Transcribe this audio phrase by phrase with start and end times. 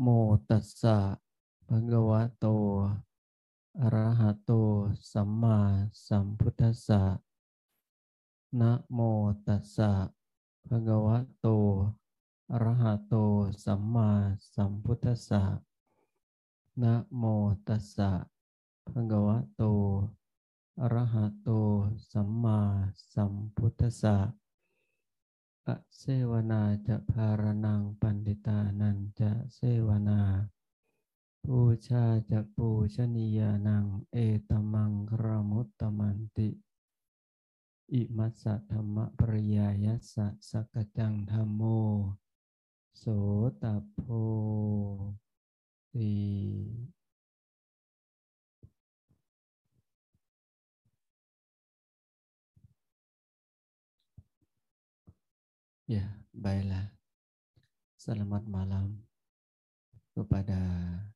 [0.00, 0.06] โม
[0.48, 0.98] ตัสสะ
[1.68, 2.46] ภะคะวะโต
[3.80, 4.50] อะระหะโต
[5.12, 5.58] สัมมา
[6.06, 7.02] สัมพุทธัสสะ
[8.60, 8.98] นะโม
[9.46, 9.92] ตัสสะ
[10.66, 11.46] ภะคะวะโต
[12.52, 13.14] อะระหะโต
[13.64, 14.10] สัมมา
[14.54, 15.42] สัมพุทธัสสะ
[16.82, 17.22] นะโม
[17.66, 18.10] ตัสสะ
[18.88, 19.62] ภะคะวะโต
[20.80, 21.50] อะระหะโต
[22.12, 22.58] สัมมา
[23.12, 24.16] สัมพุทธัสสะ
[25.68, 30.20] อะเสวนาจะภารนังปันติตานันจะเสวนา
[31.44, 34.16] ปูชาจะปูชนียานัง เอ
[34.48, 36.48] ตมังครมุตตมันติ
[37.92, 41.62] อิมัสสะธรรมปริยายัสสะสกจังธรรมโม
[42.98, 43.04] โส
[43.62, 44.00] ตโพ
[45.94, 46.12] ตี
[55.94, 56.90] Ya, baiklah.
[57.94, 59.06] Selamat malam
[60.10, 60.58] kepada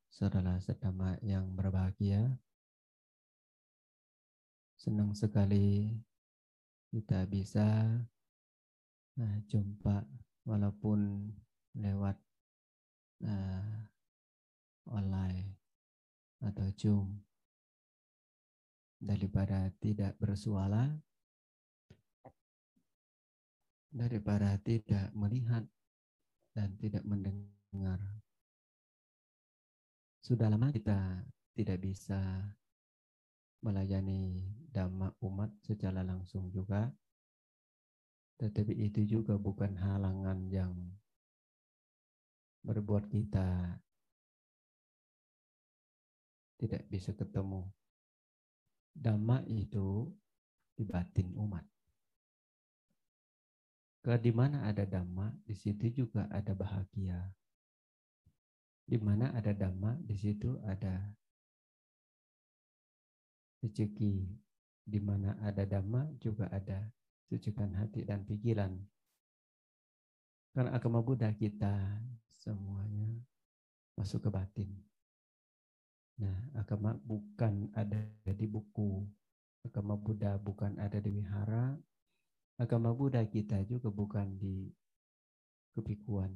[0.06, 2.38] saudara sedama yang berbahagia.
[4.78, 5.98] Senang sekali
[6.94, 7.66] kita bisa
[9.18, 10.06] nah, jumpa
[10.46, 11.26] walaupun
[11.74, 12.14] lewat
[13.26, 13.82] uh,
[14.94, 15.58] online
[16.38, 17.18] atau Zoom
[19.02, 21.02] daripada tidak bersuara
[23.88, 25.64] daripada tidak melihat
[26.52, 28.00] dan tidak mendengar.
[30.20, 31.24] Sudah lama kita
[31.56, 32.20] tidak bisa
[33.64, 36.92] melayani dhamma umat secara langsung juga,
[38.38, 40.74] tetapi itu juga bukan halangan yang
[42.62, 43.80] berbuat kita
[46.58, 47.64] tidak bisa ketemu.
[48.98, 50.10] Dhamma itu
[50.74, 51.77] di batin umat.
[53.98, 57.18] Ke di mana ada dhamma, di situ juga ada bahagia.
[58.88, 61.12] Di mana ada dhamma, di situ ada
[63.60, 64.26] rezeki.
[64.88, 66.88] Di mana ada dhamma juga ada
[67.28, 68.72] sucikan hati dan pikiran.
[70.56, 72.00] Karena agama Buddha kita
[72.40, 73.12] semuanya
[73.98, 74.70] masuk ke batin.
[76.18, 79.06] Nah, agama bukan ada di buku.
[79.62, 81.76] Agama Buddha bukan ada di wihara,
[82.58, 84.66] agama Buddha kita juga bukan di
[85.78, 86.34] kebikuan.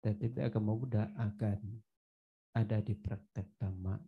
[0.00, 1.58] Tetapi agama Buddha akan
[2.54, 3.98] ada di praktek dhamma.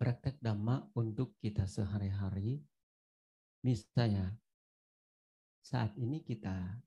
[0.00, 2.64] Praktek dhamma untuk kita sehari-hari.
[3.62, 4.32] Misalnya,
[5.60, 6.80] saat ini kita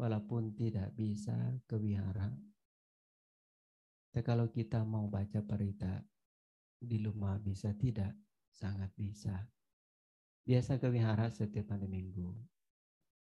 [0.00, 1.36] walaupun tidak bisa
[1.68, 2.32] ke wihara,
[4.24, 6.02] kalau kita mau baca berita
[6.80, 8.16] di rumah bisa tidak?
[8.50, 9.59] Sangat bisa.
[10.50, 12.26] Biasa ke wihara setiap hari minggu.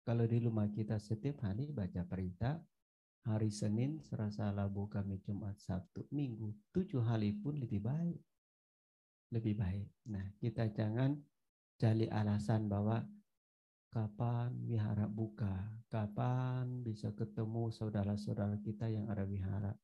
[0.07, 2.63] Kalau di rumah kita setiap hari baca berita,
[3.27, 8.23] hari Senin, Selasa, Rabu, Kamis, Jumat, Sabtu, Minggu, tujuh hari pun lebih baik.
[9.35, 9.91] Lebih baik.
[10.07, 11.19] Nah, kita jangan
[11.75, 13.03] cari alasan bahwa
[13.91, 19.75] kapan wihara buka, kapan bisa ketemu saudara-saudara kita yang ada wihara.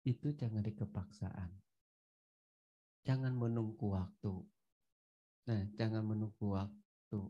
[0.00, 1.52] Itu jangan dikepaksaan.
[3.04, 4.48] Jangan menunggu waktu.
[5.48, 7.20] Nah, jangan menunggu waktu.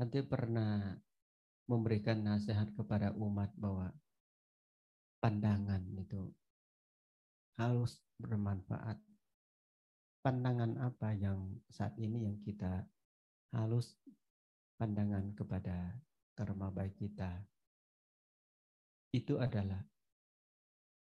[0.00, 0.96] Nanti pernah
[1.68, 3.92] memberikan nasihat kepada umat bahwa
[5.20, 6.32] pandangan itu
[7.60, 8.96] harus bermanfaat.
[10.24, 12.88] Pandangan apa yang saat ini yang kita
[13.52, 14.00] harus
[14.80, 16.00] pandangan kepada
[16.32, 17.44] karma baik kita
[19.12, 19.84] itu adalah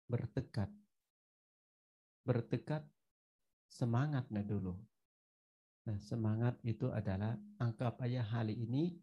[0.07, 0.71] bertekad.
[2.23, 2.87] Bertekad
[3.67, 4.79] semangatnya dulu
[5.87, 8.99] Nah, semangat itu adalah anggap aja hari ini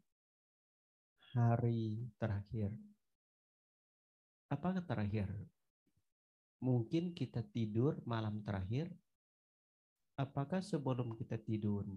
[1.31, 2.75] hari terakhir.
[4.51, 5.31] Apakah terakhir?
[6.59, 8.91] Mungkin kita tidur malam terakhir.
[10.19, 11.87] Apakah sebelum kita tidur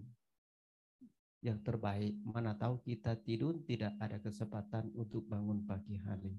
[1.43, 2.17] yang terbaik?
[2.23, 6.33] Mana tahu kita tidur tidak ada kesempatan untuk bangun pagi hari.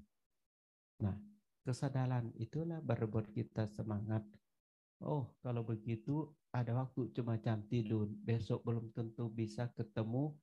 [1.05, 1.15] Nah,
[1.63, 4.25] kesadaran itulah berbuat kita semangat
[4.99, 8.11] Oh, kalau begitu ada waktu cuma jam tidur.
[8.27, 10.35] Besok belum tentu bisa ketemu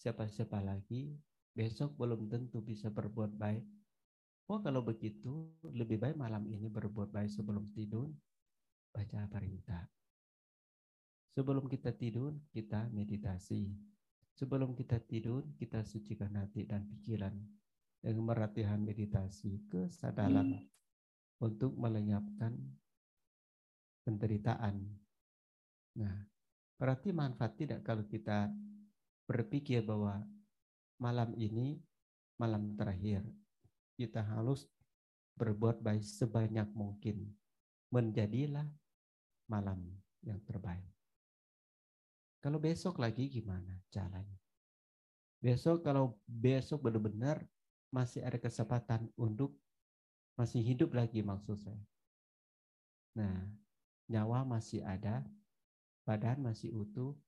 [0.00, 1.12] siapa-siapa lagi.
[1.52, 3.64] Besok belum tentu bisa berbuat baik.
[4.48, 8.08] Oh, kalau begitu lebih baik malam ini berbuat baik sebelum tidur.
[8.94, 9.84] Baca perintah.
[11.36, 13.68] Sebelum kita tidur, kita meditasi.
[14.32, 17.36] Sebelum kita tidur, kita sucikan hati dan pikiran
[18.00, 21.44] dengan meratihan meditasi kesadaran hmm.
[21.44, 22.56] untuk melenyapkan
[24.06, 24.78] penderitaan.
[25.98, 26.16] Nah,
[26.78, 28.46] berarti manfaat tidak kalau kita
[29.26, 30.22] berpikir bahwa
[31.02, 31.82] malam ini
[32.38, 33.26] malam terakhir.
[33.96, 34.68] kita harus
[35.40, 37.32] berbuat baik sebanyak mungkin.
[37.88, 38.68] Menjadilah
[39.48, 39.88] malam
[40.20, 40.84] yang terbaik.
[42.44, 44.36] Kalau besok lagi gimana caranya?
[45.40, 47.40] Besok kalau besok benar-benar
[47.88, 49.56] masih ada kesempatan untuk
[50.36, 51.80] masih hidup lagi maksud saya.
[53.16, 53.48] Nah,
[54.06, 55.26] nyawa masih ada,
[56.06, 57.18] badan masih utuh,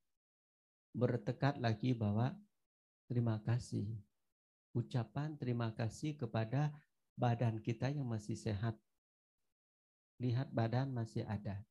[0.95, 2.35] bertekad lagi bahwa
[3.11, 3.87] terima kasih.
[4.77, 6.71] Ucapan terima kasih kepada
[7.19, 8.79] badan kita yang masih sehat.
[10.23, 11.67] Lihat badan masih ada.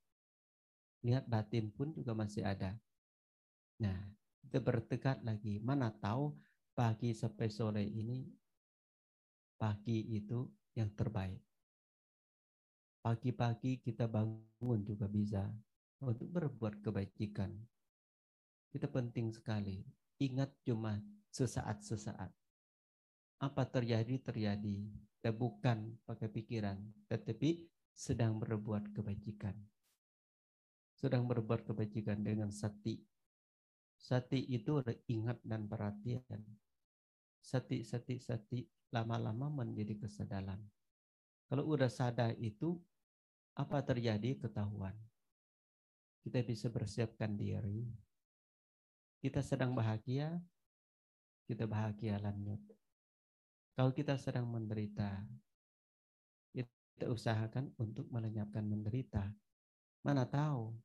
[1.04, 2.75] Lihat batin pun juga masih ada.
[3.80, 4.12] Nah,
[4.44, 5.63] kita bertekad lagi.
[5.63, 6.36] Mana tahu
[6.75, 8.27] pagi sampai sore ini
[9.56, 10.45] pagi itu
[10.75, 11.47] yang terbaik.
[13.07, 15.48] Pagi-pagi kita bangun juga bisa
[16.04, 17.56] untuk berbuat kebajikan.
[18.75, 19.80] Itu penting sekali.
[20.19, 21.00] Ingat cuma
[21.31, 22.27] sesaat-sesaat.
[23.39, 24.92] Apa terjadi, terjadi.
[24.92, 26.75] Kita bukan pakai pikiran,
[27.07, 27.63] tetapi
[27.95, 29.56] sedang berbuat kebajikan.
[30.92, 33.00] Sedang berbuat kebajikan dengan sati.
[33.95, 36.44] Sati itu ingat dan perhatian.
[37.39, 40.59] Sati, sati, sati lama-lama menjadi kesadaran.
[41.48, 42.75] Kalau udah sadar itu,
[43.57, 44.94] apa terjadi ketahuan.
[46.21, 47.89] Kita bisa bersiapkan diri.
[49.18, 50.38] Kita sedang bahagia,
[51.50, 52.62] kita bahagia lanjut.
[53.74, 55.25] Kalau kita sedang menderita,
[56.54, 59.25] kita usahakan untuk melenyapkan menderita.
[60.06, 60.77] Mana tahu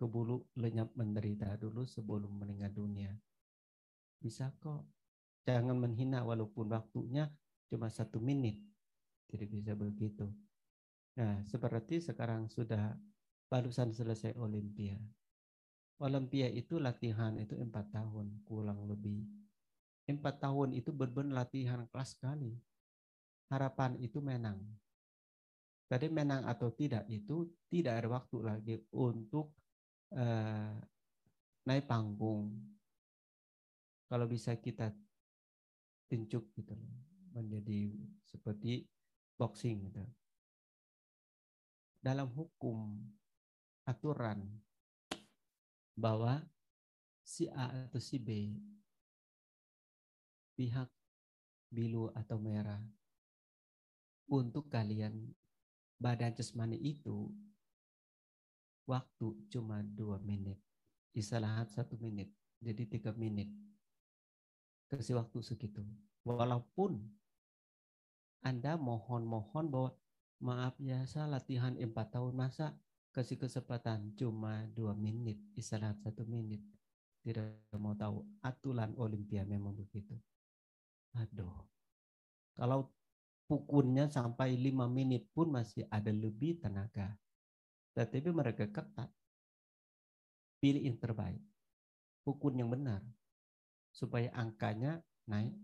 [0.00, 3.12] kebulu lenyap menderita dulu sebelum meninggal dunia.
[4.20, 4.88] Bisa kok
[5.44, 7.28] Jangan menghina walaupun waktunya
[7.68, 8.56] cuma satu menit.
[9.28, 10.32] Tidak bisa begitu.
[11.14, 12.90] Nah, seperti sekarang sudah
[13.46, 14.98] barusan selesai Olimpia.
[16.02, 19.22] Olimpia itu latihan itu empat tahun kurang lebih.
[20.10, 22.58] Empat tahun itu benar-benar latihan kelas sekali.
[23.46, 24.58] Harapan itu menang.
[25.86, 29.54] Tadi menang atau tidak itu tidak ada waktu lagi untuk
[30.18, 30.74] uh,
[31.62, 32.50] naik panggung.
[34.10, 34.90] Kalau bisa kita
[36.10, 36.74] tincuk gitu
[37.30, 37.94] menjadi
[38.26, 38.82] seperti
[39.38, 40.02] boxing gitu.
[42.04, 43.00] Dalam hukum
[43.88, 44.44] aturan
[45.96, 46.44] bahwa
[47.24, 48.52] si A atau si B
[50.52, 50.92] pihak
[51.72, 52.84] bilu atau merah
[54.28, 55.32] untuk kalian
[55.96, 57.32] badan jasmani itu
[58.84, 60.60] waktu cuma dua menit
[61.16, 62.28] istirahat satu menit
[62.60, 63.48] jadi tiga menit
[64.92, 65.82] kasih waktu segitu.
[66.24, 67.02] Walaupun
[68.44, 69.90] Anda mohon-mohon bahwa
[70.44, 72.76] maaf ya saya latihan empat tahun masa
[73.16, 76.60] kasih kesempatan cuma dua menit istirahat satu menit
[77.24, 80.12] tidak mau tahu aturan Olimpia memang begitu.
[81.16, 81.64] Aduh,
[82.52, 82.92] kalau
[83.48, 87.16] pukulnya sampai lima menit pun masih ada lebih tenaga.
[87.96, 89.08] Tetapi mereka ketat.
[90.60, 91.40] Pilih yang terbaik.
[92.24, 93.00] Pukul yang benar
[93.88, 95.56] supaya angkanya naik.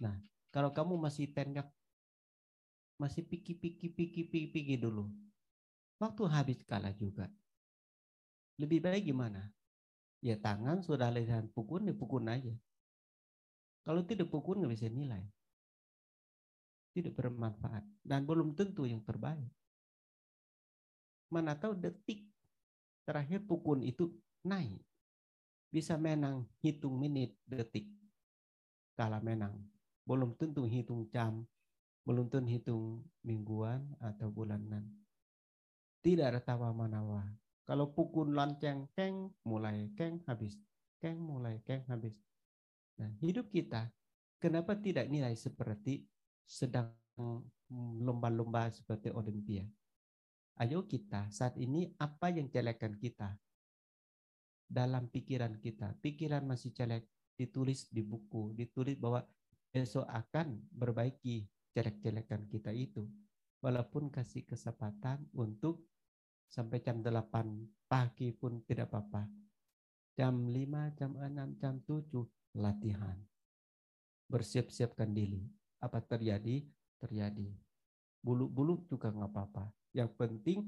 [0.00, 0.16] Nah,
[0.52, 1.68] kalau kamu masih tenggak,
[3.00, 5.08] masih piki piki piki piki piki dulu,
[6.00, 7.28] waktu habis kalah juga.
[8.60, 9.48] Lebih baik gimana?
[10.22, 12.54] Ya tangan sudah lihat pukul, ya pukul aja.
[13.82, 15.24] Kalau tidak pukul nggak bisa nilai.
[16.92, 19.48] Tidak bermanfaat dan belum tentu yang terbaik.
[21.32, 22.28] Mana tahu detik
[23.02, 24.12] terakhir pukul itu
[24.46, 24.78] naik
[25.72, 27.88] bisa menang hitung menit detik
[28.92, 29.56] kalah menang
[30.04, 31.48] belum tentu hitung jam
[32.02, 32.84] belum tentu hitung
[33.22, 34.86] mingguan atau bulanan.
[36.02, 37.22] Tidak ada tawa manawa
[37.62, 40.58] kalau pukul lonceng keng mulai keng habis
[40.98, 42.18] keng mulai keng habis.
[42.98, 43.86] Nah hidup kita
[44.42, 46.02] kenapa tidak nilai seperti
[46.42, 46.90] sedang
[48.02, 49.62] lomba-lomba seperti Olimpia
[50.60, 53.34] ayo kita saat ini apa yang jelekkan kita?
[54.72, 55.96] Dalam pikiran kita.
[56.00, 57.04] Pikiran masih jelek,
[57.36, 59.24] ditulis di buku, ditulis bahwa
[59.72, 63.08] besok akan berbaiki jelek-jelekan kita itu.
[63.62, 65.86] Walaupun kasih kesempatan untuk
[66.50, 69.28] sampai jam 8 pagi pun tidak apa-apa.
[70.12, 73.16] Jam 5, jam 6, jam 7 latihan.
[74.28, 75.46] Bersiap-siapkan diri.
[75.80, 76.62] Apa terjadi?
[77.00, 77.48] Terjadi.
[78.20, 79.72] Bulu-bulu juga nggak apa-apa.
[79.94, 80.60] Yang penting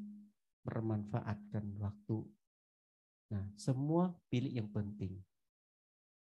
[0.64, 2.24] bermanfaatkan waktu
[3.34, 5.18] Nah, semua pilih yang penting.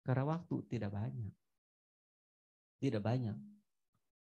[0.04, 1.34] Karena waktu tidak banyak.
[2.84, 3.38] Tidak banyak.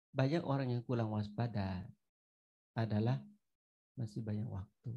[0.09, 1.85] Banyak orang yang kurang waspada
[2.73, 3.21] adalah
[3.93, 4.93] masih banyak waktu.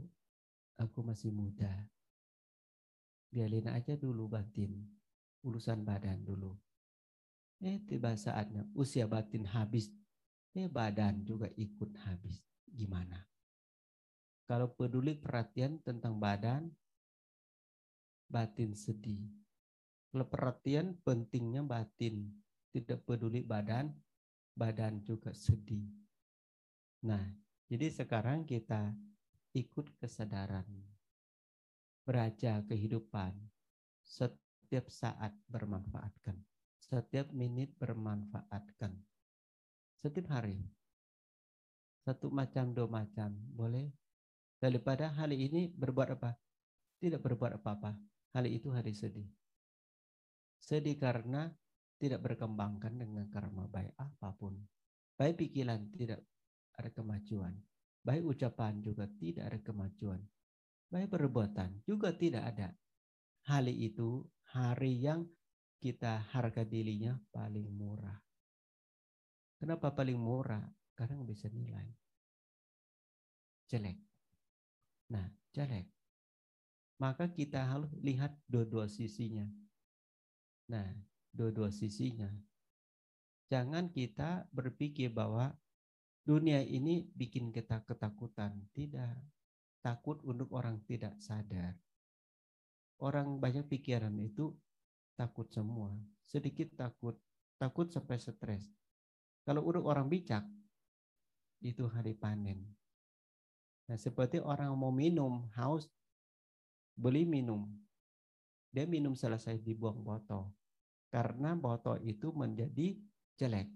[0.81, 1.71] Aku masih muda.
[3.29, 4.89] Biarin aja dulu batin.
[5.43, 6.55] Urusan badan dulu.
[7.63, 9.91] Eh tiba saatnya usia batin habis,
[10.55, 12.43] eh badan juga ikut habis.
[12.67, 13.23] Gimana?
[14.51, 16.67] Kalau peduli perhatian tentang badan,
[18.27, 19.31] batin sedih.
[20.11, 22.29] Kalau perhatian pentingnya batin,
[22.75, 23.95] tidak peduli badan,
[24.53, 25.89] badan juga sedih.
[27.03, 27.25] Nah,
[27.67, 28.93] jadi sekarang kita
[29.57, 30.69] ikut kesadaran.
[32.03, 33.33] Beraja kehidupan.
[34.03, 36.37] Setiap saat bermanfaatkan.
[36.83, 38.93] Setiap menit bermanfaatkan.
[39.97, 40.61] Setiap hari.
[42.03, 43.31] Satu macam, dua macam.
[43.55, 43.89] Boleh?
[44.59, 46.35] Daripada hari ini berbuat apa?
[46.99, 47.95] Tidak berbuat apa-apa.
[48.35, 49.31] Hari itu hari sedih.
[50.59, 51.51] Sedih karena
[52.03, 54.59] tidak berkembangkan dengan karma baik apa pun.
[55.15, 56.19] Baik pikiran tidak
[56.75, 57.55] ada kemajuan.
[58.03, 60.19] Baik ucapan juga tidak ada kemajuan.
[60.91, 62.75] Baik perbuatan juga tidak ada.
[63.47, 65.23] Hari itu hari yang
[65.79, 68.19] kita harga dirinya paling murah.
[69.63, 70.67] Kenapa paling murah?
[70.99, 71.87] Karena bisa nilai.
[73.71, 73.99] Jelek.
[75.15, 75.87] Nah, jelek.
[76.99, 79.47] Maka kita harus lihat dua-dua sisinya.
[80.67, 82.29] Nah, dua-dua sisinya.
[83.49, 85.53] Jangan kita berpikir bahwa
[86.25, 88.57] dunia ini bikin kita ketakutan.
[88.73, 89.17] Tidak.
[89.83, 91.75] Takut untuk orang tidak sadar.
[93.03, 94.55] Orang banyak pikiran itu
[95.19, 95.91] takut semua.
[96.23, 97.19] Sedikit takut.
[97.59, 98.71] Takut sampai stres.
[99.43, 100.47] Kalau untuk orang bijak,
[101.63, 102.63] itu hari panen.
[103.91, 105.91] Nah, seperti orang mau minum, haus,
[106.95, 107.67] beli minum.
[108.71, 110.51] Dia minum selesai dibuang botol.
[111.13, 112.97] Karena botol itu menjadi
[113.37, 113.69] jelek.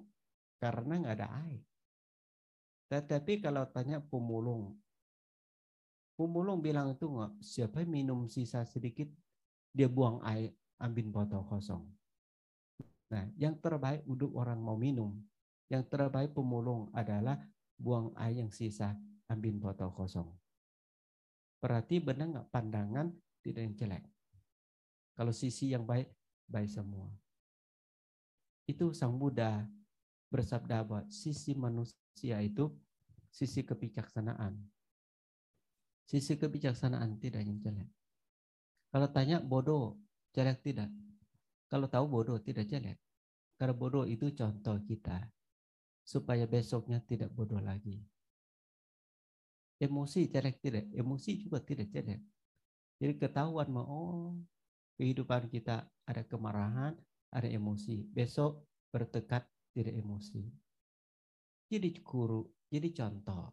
[0.56, 1.60] Karena nggak ada air.
[2.88, 4.72] Tetapi kalau tanya pemulung,
[6.16, 9.10] pemulung bilang itu nggak, siapa minum sisa sedikit,
[9.74, 11.84] dia buang air, ambil botol kosong.
[13.12, 15.12] Nah, yang terbaik untuk orang mau minum,
[15.68, 17.36] yang terbaik pemulung adalah
[17.76, 18.96] buang air yang sisa,
[19.28, 20.30] ambil botol kosong.
[21.60, 23.10] Berarti benar nggak pandangan
[23.42, 24.04] tidak yang jelek.
[25.16, 26.06] Kalau sisi yang baik,
[26.46, 27.10] baik semua.
[28.66, 29.62] Itu Sang Buddha
[30.28, 32.74] bersabda bahwa sisi manusia itu
[33.30, 34.58] sisi kebijaksanaan.
[36.06, 37.90] Sisi kebijaksanaan tidak yang jelek.
[38.90, 39.98] Kalau tanya bodoh,
[40.34, 40.90] jelek tidak.
[41.66, 42.98] Kalau tahu bodoh tidak jelek.
[43.56, 45.26] Karena bodoh itu contoh kita
[46.06, 47.98] supaya besoknya tidak bodoh lagi.
[49.76, 52.22] Emosi jelek tidak, emosi juga tidak jelek.
[52.96, 54.32] Jadi ketahuan mau oh
[54.96, 56.96] kehidupan kita ada kemarahan,
[57.36, 58.00] ada emosi.
[58.08, 59.44] Besok bertekad
[59.76, 60.48] tidak emosi.
[61.68, 63.52] Jadi guru, jadi contoh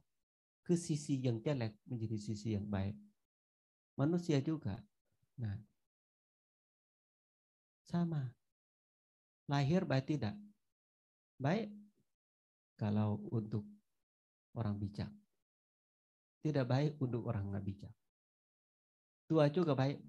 [0.63, 2.95] ke sisi yang jelek menjadi sisi yang baik.
[3.99, 4.79] Manusia juga.
[5.43, 5.59] Nah,
[7.83, 8.23] sama.
[9.51, 10.39] Lahir baik tidak?
[11.35, 11.67] Baik
[12.79, 13.67] kalau untuk
[14.55, 15.11] orang bijak.
[16.39, 17.93] Tidak baik untuk orang nggak bijak.
[19.27, 19.99] Tua juga baik.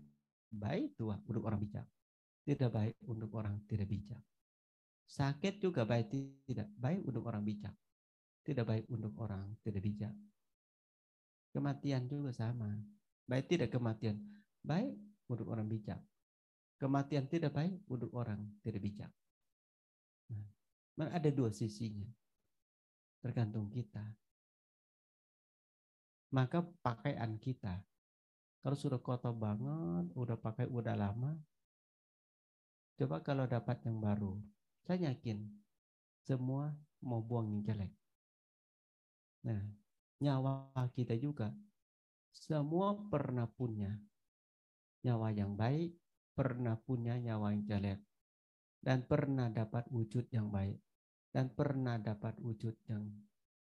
[0.55, 1.87] Baik tua untuk orang bijak.
[2.45, 4.21] Tidak baik untuk orang tidak bijak.
[5.09, 6.13] Sakit juga baik
[6.45, 7.73] tidak baik untuk orang bijak.
[8.45, 10.13] Tidak baik untuk orang tidak bijak.
[11.57, 12.69] Kematian juga sama.
[13.25, 14.21] Baik tidak kematian.
[14.61, 14.93] Baik
[15.33, 16.01] untuk orang bijak.
[16.77, 19.13] Kematian tidak baik untuk orang tidak bijak.
[21.01, 22.05] Nah, ada dua sisinya.
[23.25, 24.05] Tergantung kita
[26.35, 27.79] maka pakaian kita
[28.59, 31.37] kalau sudah kotor banget, udah pakai udah lama,
[32.95, 34.39] coba kalau dapat yang baru,
[34.87, 35.43] saya yakin
[36.25, 36.73] semua
[37.03, 37.93] mau buang yang jelek.
[39.45, 39.61] Nah,
[40.25, 41.53] nyawa kita juga
[42.33, 43.93] semua pernah punya
[45.05, 45.93] nyawa yang baik,
[46.33, 48.01] pernah punya nyawa yang jelek,
[48.81, 50.81] dan pernah dapat wujud yang baik,
[51.35, 53.05] dan pernah dapat wujud yang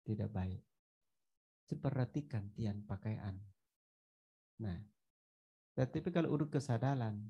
[0.06, 0.62] tidak baik
[1.66, 3.34] seperti gantian pakaian.
[4.62, 4.78] Nah,
[5.74, 7.26] tapi kalau urut kesadaran,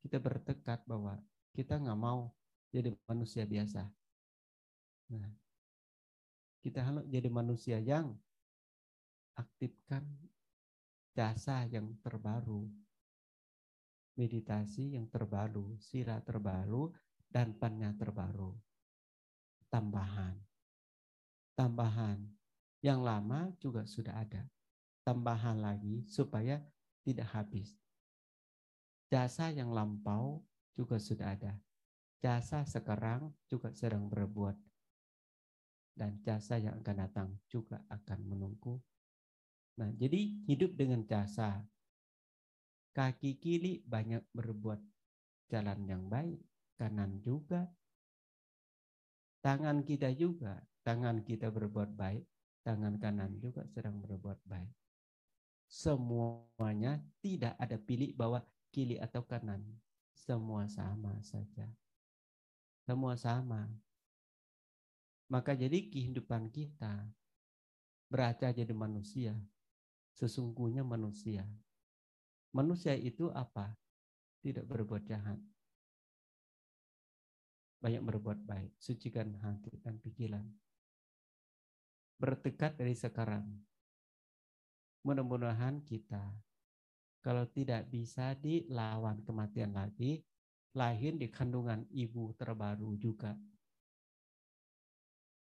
[0.00, 1.20] kita bertekad bahwa
[1.52, 2.32] kita nggak mau
[2.70, 3.84] jadi manusia biasa.
[5.10, 5.30] Nah,
[6.62, 8.14] kita harus jadi manusia yang
[9.34, 10.04] aktifkan
[11.16, 12.68] jasa yang terbaru,
[14.14, 16.92] meditasi yang terbaru, sila terbaru,
[17.26, 18.54] dan panya terbaru.
[19.70, 20.38] Tambahan.
[21.58, 22.18] Tambahan
[22.80, 24.46] yang lama juga sudah ada.
[25.04, 26.62] Tambahan lagi supaya
[27.04, 27.74] tidak habis.
[29.10, 30.38] Jasa yang lampau
[30.78, 31.58] juga sudah ada.
[32.22, 34.54] Jasa sekarang juga sedang berbuat.
[35.98, 38.78] Dan jasa yang akan datang juga akan menunggu.
[39.82, 41.58] Nah, jadi hidup dengan jasa.
[42.94, 44.78] Kaki kiri banyak berbuat
[45.50, 46.38] jalan yang baik,
[46.78, 47.66] kanan juga.
[49.42, 52.22] Tangan kita juga, tangan kita berbuat baik,
[52.62, 54.70] tangan kanan juga sedang berbuat baik.
[55.66, 59.62] Semuanya tidak ada pilih bahwa kiri atau kanan.
[60.14, 61.68] Semua sama saja.
[62.86, 63.70] Semua sama.
[65.30, 67.06] Maka jadi kehidupan kita
[68.10, 69.34] beraca jadi manusia.
[70.18, 71.46] Sesungguhnya manusia.
[72.50, 73.78] Manusia itu apa?
[74.42, 75.38] Tidak berbuat jahat
[77.80, 80.44] banyak berbuat baik, sucikan hati dan pikiran.
[82.20, 83.48] Bertekad dari sekarang.
[85.00, 86.20] Mudah-mudahan kita,
[87.20, 90.24] kalau tidak bisa dilawan kematian lagi,
[90.72, 93.36] lahir di kandungan ibu terbaru juga.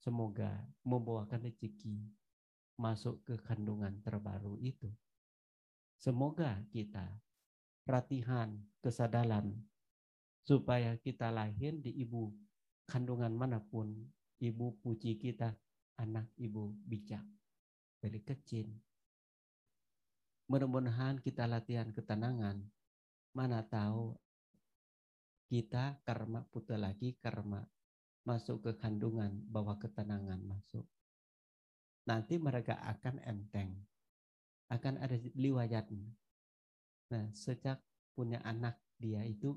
[0.02, 0.50] Semoga
[0.84, 1.96] membawakan rezeki
[2.76, 4.90] masuk ke kandungan terbaru itu.
[5.96, 7.06] Semoga kita
[7.86, 8.50] latihan
[8.82, 9.54] kesadaran
[10.42, 12.34] supaya kita lahir di ibu
[12.90, 13.94] kandungan mana pun
[14.42, 15.54] ibu puji kita
[16.02, 17.22] anak ibu bijak
[18.02, 18.66] dari kecil
[20.52, 22.60] mudah-mudahan kita latihan ketenangan
[23.32, 24.12] mana tahu
[25.48, 27.64] kita karma putar lagi karma
[28.28, 30.84] masuk ke kandungan bawa ketenangan masuk
[32.04, 33.80] nanti mereka akan enteng
[34.68, 36.12] akan ada liwayatnya
[37.08, 37.80] nah sejak
[38.12, 39.56] punya anak dia itu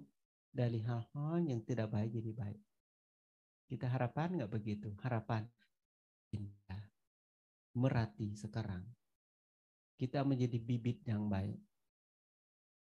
[0.55, 2.61] dari hal-hal yang tidak baik jadi baik.
[3.67, 4.95] Kita harapan nggak begitu?
[5.03, 5.43] Harapan
[6.31, 6.79] kita
[7.75, 8.87] merati sekarang.
[9.95, 11.55] Kita menjadi bibit yang baik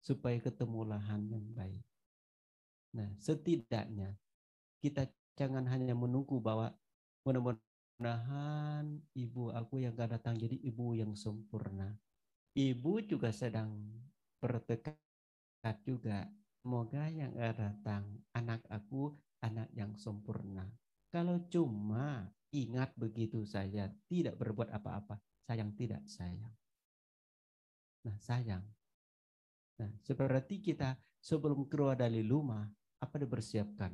[0.01, 1.83] supaya ketemu lahan yang baik.
[2.95, 4.15] Nah, setidaknya
[4.81, 6.73] kita jangan hanya menunggu bahwa
[7.27, 11.93] mudah-mudahan ibu aku yang gak datang jadi ibu yang sempurna.
[12.55, 13.71] Ibu juga sedang
[14.41, 14.97] bertekad
[15.85, 16.27] juga
[16.61, 20.69] Semoga yang datang anak aku anak yang sempurna.
[21.09, 25.17] Kalau cuma ingat begitu saja, tidak berbuat apa-apa,
[25.49, 26.53] sayang tidak sayang.
[28.01, 28.65] Nah, sayang.
[29.77, 32.65] Nah, seperti kita sebelum keluar dari rumah,
[33.01, 33.93] apa dipersiapkan?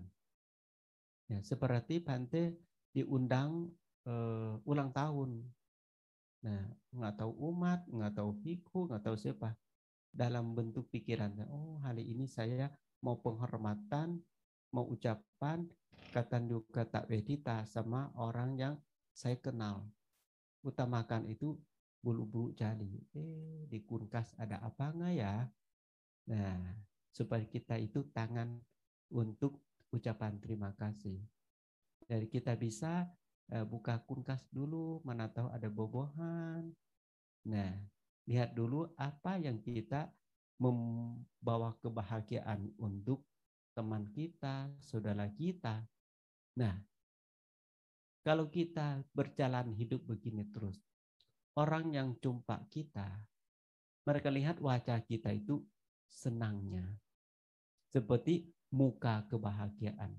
[1.28, 2.56] Ya, seperti Pante
[2.96, 3.68] diundang
[4.08, 5.44] uh, ulang tahun.
[6.48, 6.64] Nah,
[6.96, 9.52] nggak tahu umat, nggak tahu hiku, nggak tahu siapa
[10.08, 11.46] dalam bentuk pikirannya.
[11.52, 12.72] Oh, hari ini saya
[13.04, 14.24] mau penghormatan,
[14.72, 15.68] mau ucapan,
[16.16, 18.76] kata duka tak wedita sama orang yang
[19.12, 19.84] saya kenal.
[20.64, 21.60] Utamakan itu
[22.08, 23.04] bulu-bulu jali.
[23.12, 25.36] Eh, di kunkas ada apa enggak ya?
[26.32, 26.56] Nah,
[27.12, 28.56] supaya kita itu tangan
[29.12, 29.60] untuk
[29.92, 31.20] ucapan terima kasih.
[32.08, 33.12] Dari kita bisa
[33.52, 36.72] eh, buka kunkas dulu, mana tahu ada bobohan.
[37.44, 37.76] Nah,
[38.24, 40.08] lihat dulu apa yang kita
[40.64, 43.28] membawa kebahagiaan untuk
[43.76, 45.84] teman kita, saudara kita.
[46.56, 46.76] Nah,
[48.24, 50.82] kalau kita berjalan hidup begini terus,
[51.58, 53.10] orang yang jumpa kita,
[54.06, 55.66] mereka lihat wajah kita itu
[56.08, 56.86] senangnya.
[57.90, 60.14] Seperti muka kebahagiaan.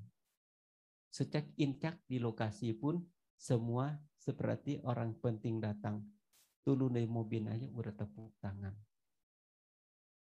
[1.09, 3.01] Secek incak di lokasi pun
[3.39, 6.05] semua seperti orang penting datang
[6.69, 8.77] Dulu naik mobil aja udah tepuk tangan.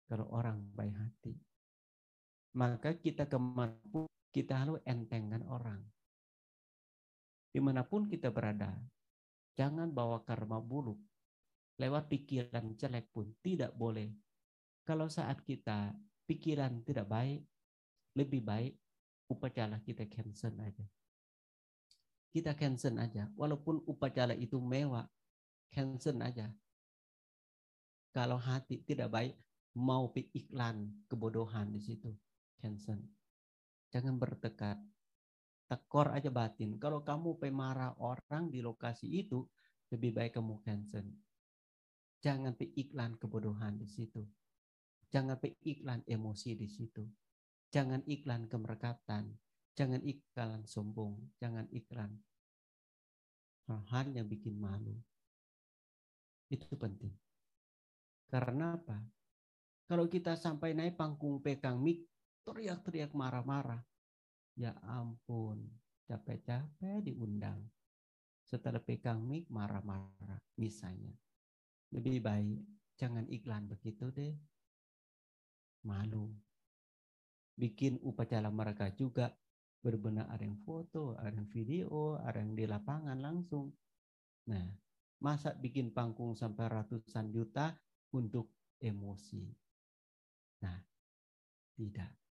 [0.03, 1.31] Kalau orang baik hati.
[2.59, 4.03] Maka kita ke mana pun
[4.35, 5.79] kita harus entengkan orang.
[7.55, 8.75] Di mana pun kita berada,
[9.55, 10.99] jangan bawa karma buruk.
[11.75, 14.11] Lewat pikiran jelek pun tidak boleh.
[14.87, 15.91] Kalau saat kita
[16.23, 17.43] pikiran tidak baik,
[18.15, 18.73] lebih baik
[19.27, 20.85] upacara kita cancel aja.
[22.31, 23.27] Kita cancel aja.
[23.35, 25.07] Walaupun upacara itu mewah,
[25.71, 26.51] cancel aja.
[28.15, 29.35] Kalau hati tidak baik,
[29.75, 32.15] mau iklan kebodohan di situ,
[32.59, 32.99] cancel.
[33.91, 34.79] Jangan bertekad.
[35.65, 36.77] Tekor aja batin.
[36.77, 39.41] Kalau kamu pemarah orang di lokasi itu,
[39.89, 41.05] lebih baik kamu cancel.
[42.21, 44.21] Jangan iklan kebodohan di situ.
[45.09, 47.05] Jangan iklan emosi di situ.
[47.73, 49.33] Jangan iklan kemerekatan.
[49.73, 51.33] Jangan iklan sombong.
[51.41, 52.13] Jangan iklan
[53.65, 54.93] hal-hal yang bikin malu.
[56.49, 57.13] Itu penting.
[58.29, 59.01] Karena apa?
[59.85, 62.05] Kalau kita sampai naik panggung pegang mik,
[62.45, 63.81] teriak-teriak marah-marah.
[64.55, 65.67] Ya ampun,
[66.07, 67.59] capek-capek diundang.
[68.45, 71.11] Setelah pegang mik, marah-marah misalnya.
[71.91, 72.59] Lebih baik
[72.95, 74.35] jangan iklan begitu deh.
[75.83, 76.31] Malu.
[77.55, 79.31] Bikin upacara mereka juga
[79.83, 83.69] berbenar ada yang foto, ada yang video, ada yang di lapangan langsung.
[84.49, 84.65] Nah,
[85.23, 87.71] Masa bikin panggung sampai ratusan juta
[88.11, 88.51] untuk
[88.83, 89.47] emosi?
[90.61, 90.79] Nah,
[91.73, 92.24] tidak.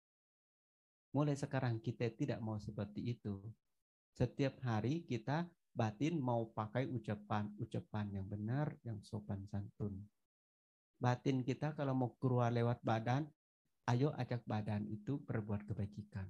[1.13, 3.37] Mulai sekarang kita tidak mau seperti itu.
[4.13, 10.01] Setiap hari kita batin mau pakai ucapan-ucapan yang benar, yang sopan santun.
[10.97, 13.29] Batin kita kalau mau keluar lewat badan,
[13.93, 16.29] ayo ajak badan itu berbuat kebajikan.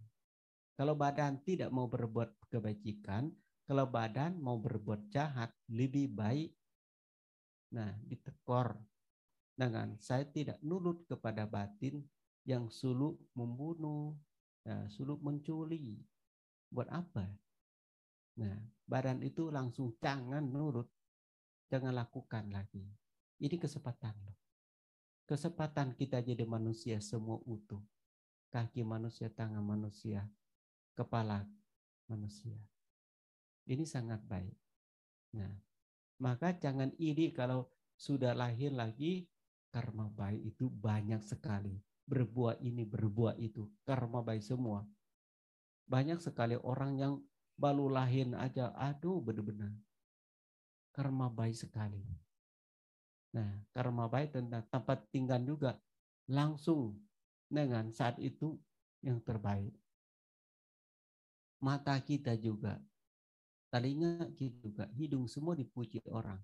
[0.75, 3.29] Kalau badan tidak mau berbuat kebajikan,
[3.69, 6.51] kalau badan mau berbuat jahat, lebih baik
[7.73, 8.77] nah ditekor
[9.57, 12.05] dengan saya tidak nurut kepada batin
[12.45, 14.13] yang suluk membunuh,
[14.67, 15.99] ya, suluk mencuri.
[16.73, 17.27] Buat apa?
[18.41, 18.57] Nah,
[18.89, 20.89] badan itu langsung jangan nurut,
[21.69, 22.83] jangan lakukan lagi.
[23.43, 24.39] Ini kesempatan loh.
[25.29, 27.83] Kesempatan kita jadi manusia semua utuh.
[28.53, 30.29] Kaki manusia, tangan manusia,
[30.93, 31.49] kepala
[32.09, 32.57] manusia.
[33.65, 34.57] Ini sangat baik.
[35.33, 35.53] Nah,
[36.21, 39.25] maka jangan iri kalau sudah lahir lagi
[39.73, 41.81] karma baik itu banyak sekali.
[42.13, 43.73] Berbuat ini, berbuat itu.
[43.89, 44.85] Karma baik semua.
[45.89, 47.15] Banyak sekali orang yang
[47.57, 49.73] baru lahir aja, aduh benar-benar.
[50.93, 52.05] Karma baik sekali.
[53.33, 55.81] Nah, karma baik tentang tempat tinggal juga
[56.29, 57.01] langsung
[57.49, 58.61] dengan saat itu
[59.01, 59.73] yang terbaik.
[61.65, 62.77] Mata kita juga,
[63.73, 66.37] telinga kita juga, hidung semua dipuji orang.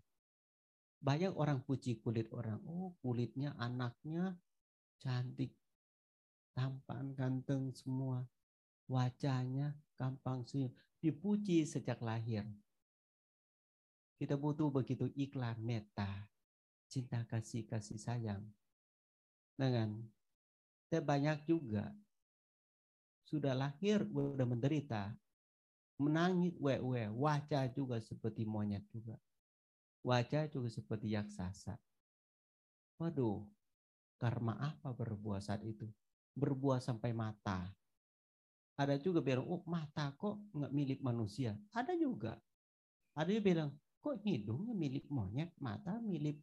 [1.04, 2.56] Banyak orang puji kulit orang.
[2.64, 4.38] Oh, kulitnya anaknya
[5.02, 5.57] cantik,
[6.58, 8.26] tampan, ganteng semua.
[8.90, 10.74] Wajahnya gampang senyum.
[10.98, 12.42] Dipuji sejak lahir.
[14.18, 16.26] Kita butuh begitu iklan meta,
[16.90, 18.42] cinta kasih kasih sayang.
[19.54, 20.02] Dengan
[20.90, 21.94] kita banyak juga
[23.22, 25.14] sudah lahir sudah menderita,
[26.02, 29.14] menangis wewe, wajah juga seperti monyet juga.
[30.02, 31.78] Wajah juga seperti yaksasa.
[32.98, 33.46] Waduh,
[34.18, 35.86] karma apa berbuah saat itu?
[36.38, 37.66] Berbuah sampai mata.
[38.78, 41.58] Ada juga bilang, oh mata kok nggak milik manusia.
[41.74, 42.38] Ada juga.
[43.18, 46.38] Ada yang bilang, kok hidungnya milik monyet, mata milik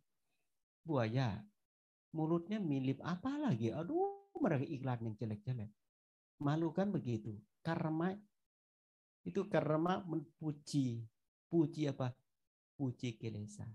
[0.84, 1.40] buaya.
[2.12, 3.72] Mulutnya milik apa lagi?
[3.72, 5.72] Aduh, mereka iklan yang jelek-jelek.
[6.44, 7.40] Malu kan begitu.
[7.64, 8.12] Karma
[9.24, 11.02] itu karma menpuji.
[11.48, 12.12] Puji apa?
[12.76, 13.66] Puji kilesa.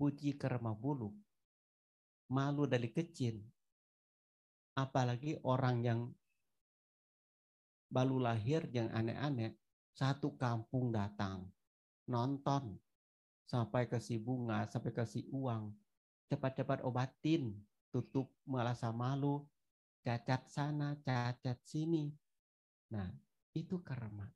[0.00, 1.12] Puji karma bulu.
[2.32, 3.44] Malu dari kecil.
[4.74, 6.00] Apalagi orang yang
[7.86, 9.54] baru lahir yang aneh-aneh,
[9.94, 11.46] satu kampung datang,
[12.10, 12.74] nonton,
[13.46, 15.70] sampai kasih bunga, sampai kasih uang,
[16.26, 17.54] cepat-cepat obatin,
[17.94, 19.46] tutup merasa malu,
[20.02, 22.10] cacat sana, cacat sini.
[22.90, 23.14] Nah,
[23.54, 24.26] itu karma.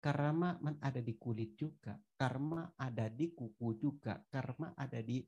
[0.00, 5.20] Karma ada di kulit juga, karma ada di kuku juga, karma ada di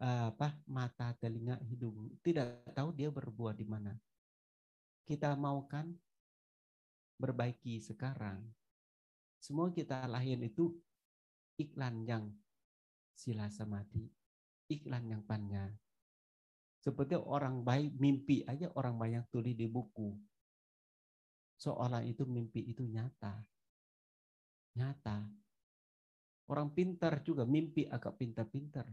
[0.00, 2.12] apa mata, telinga, hidung.
[2.20, 3.96] Tidak tahu dia berbuat di mana.
[5.06, 5.88] Kita mau kan
[7.16, 8.44] berbaiki sekarang.
[9.40, 10.76] Semua kita lahir itu
[11.56, 12.28] iklan yang
[13.16, 14.04] sila samati,
[14.68, 15.72] iklan yang panjang.
[16.82, 20.14] Seperti orang baik mimpi aja orang banyak tulis di buku.
[21.56, 23.42] Seolah itu mimpi itu nyata.
[24.76, 25.24] Nyata.
[26.46, 28.86] Orang pintar juga mimpi agak pintar-pintar.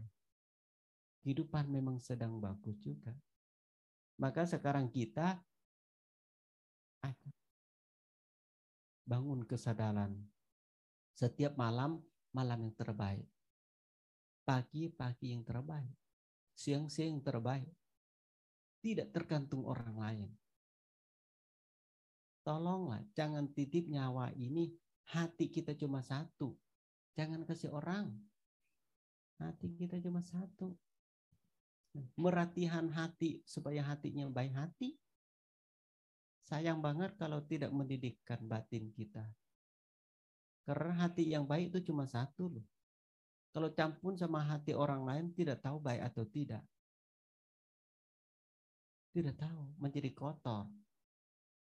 [1.24, 3.16] Kehidupan memang sedang bagus juga.
[4.20, 5.40] Maka sekarang kita
[9.08, 10.12] bangun kesadaran.
[11.16, 12.04] Setiap malam,
[12.36, 13.24] malam yang terbaik.
[14.44, 15.96] Pagi, pagi yang terbaik.
[16.52, 17.72] Siang, siang yang terbaik.
[18.84, 20.30] Tidak tergantung orang lain.
[22.44, 24.68] Tolonglah, jangan titip nyawa ini.
[25.08, 26.52] Hati kita cuma satu.
[27.16, 28.12] Jangan kasih orang.
[29.40, 30.76] Hati kita cuma satu.
[32.18, 34.98] Meratihan hati supaya hatinya baik hati
[36.44, 39.24] Sayang banget kalau tidak mendidikkan batin kita.
[40.68, 42.66] Karena hati yang baik itu cuma satu loh.
[43.48, 46.60] Kalau campur sama hati orang lain tidak tahu baik atau tidak.
[49.14, 50.68] Tidak tahu, menjadi kotor.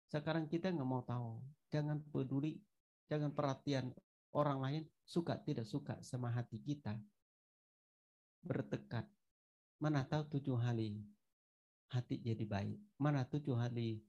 [0.09, 1.45] Sekarang kita nggak mau tahu.
[1.69, 2.57] Jangan peduli,
[3.05, 3.93] jangan perhatian
[4.33, 6.97] orang lain suka tidak suka sama hati kita.
[8.41, 9.20] Bertekad.
[9.81, 11.01] Mana tahu tujuh hari
[11.89, 12.77] hati jadi baik.
[13.01, 14.05] Mana tujuh hari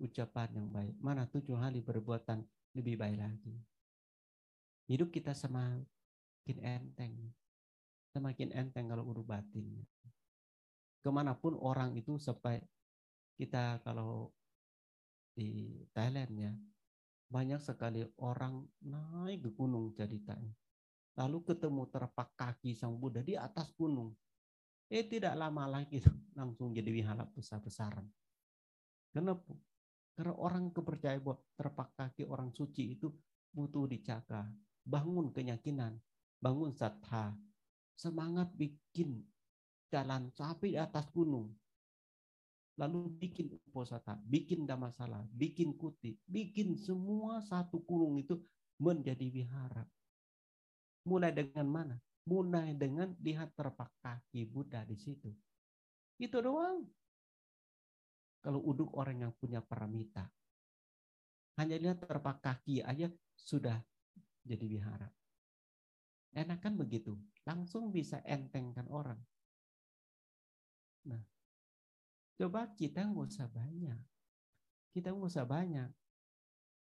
[0.00, 0.96] ucapan yang baik.
[1.04, 2.40] Mana tujuh hari perbuatan
[2.72, 3.54] lebih baik lagi.
[4.88, 7.14] Hidup kita semakin enteng.
[8.16, 9.84] Semakin enteng kalau urut batin.
[11.04, 12.64] Ke mana pun orang itu sampai
[13.36, 14.32] kita kalau
[15.36, 16.52] di Thailand ya,
[17.32, 20.52] banyak sekali orang naik ke gunung jadi ceritanya.
[21.16, 24.12] Lalu ketemu terpak kaki sang Buddha di atas gunung.
[24.92, 26.04] Eh tidak lama lagi
[26.36, 28.04] langsung jadi wihara besar-besaran.
[29.08, 29.56] Kenapa?
[30.12, 33.08] Karena orang kepercayaan bahwa terpak kaki orang suci itu
[33.56, 34.52] butuh dijaga.
[34.84, 35.96] Bangun keyakinan,
[36.36, 37.32] bangun satha,
[37.96, 39.24] semangat bikin
[39.88, 41.48] jalan sampai di atas gunung.
[42.76, 48.36] Lalu bikin uposata, bikin damasala, bikin kuti, bikin semua satu gunung itu
[48.76, 49.88] menjadi wihara.
[51.08, 51.96] Mulai dengan mana?
[52.22, 55.30] Mulai dengan lihat terpak kaki Buddha di situ.
[56.22, 56.86] Itu doang.
[58.42, 60.26] Kalau uduk orang yang punya paramita.
[61.58, 63.78] Hanya lihat terpak kaki aja sudah
[64.42, 65.10] jadi wihara.
[66.32, 67.18] Enak kan begitu.
[67.44, 69.18] Langsung bisa entengkan orang.
[71.06, 71.22] Nah,
[72.38, 74.00] coba kita nggak usah banyak.
[74.94, 75.90] Kita nggak usah banyak.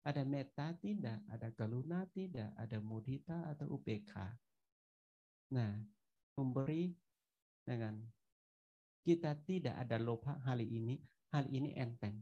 [0.02, 4.12] Ada meta tidak, ada galuna tidak, ada mudita atau UPK.
[5.52, 5.76] Nah,
[6.40, 6.88] memberi
[7.62, 8.00] dengan
[9.04, 10.96] kita tidak ada lopa hal ini,
[11.34, 12.16] hal ini enteng.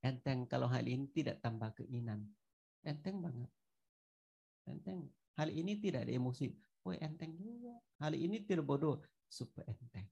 [0.00, 2.24] Enteng kalau hal ini tidak tambah keinginan.
[2.82, 3.50] Enteng banget.
[4.64, 5.12] Enteng.
[5.36, 6.48] Hal ini tidak ada emosi.
[6.88, 7.76] Oh enteng juga.
[8.00, 8.98] Hal ini tidak bodoh.
[9.28, 10.08] Super enteng.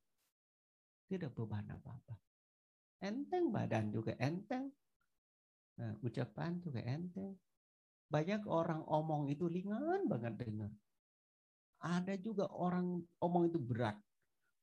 [1.08, 2.14] Tidak beban apa-apa.
[3.00, 4.68] Enteng badan juga enteng.
[5.80, 7.32] Nah, ucapan juga enteng.
[8.12, 10.72] Banyak orang omong itu ringan banget dengar.
[11.78, 13.94] Ada juga orang omong itu berat.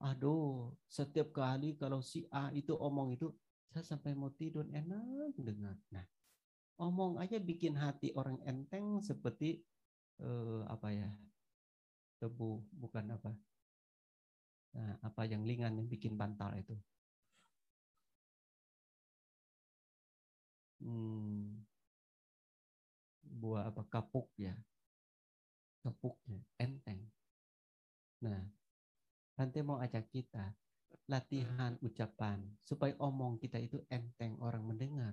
[0.04, 3.32] Aduh setiap kali kalau si A itu omong itu
[3.72, 5.80] saya sampai mau tidur enak dengar.
[5.96, 6.04] Nah
[6.84, 9.64] omong aja bikin hati orang enteng seperti
[10.20, 11.10] eh, apa ya
[12.20, 13.32] tebu bukan apa
[14.76, 16.76] nah, apa yang ringan yang bikin bantal itu.
[20.84, 21.64] Hmm,
[23.24, 24.54] buah apa kapuk ya
[25.82, 27.05] kapuknya enteng
[28.22, 28.44] nah
[29.36, 30.56] Nanti mau ajak kita
[31.12, 35.12] latihan ucapan supaya omong kita itu enteng orang mendengar.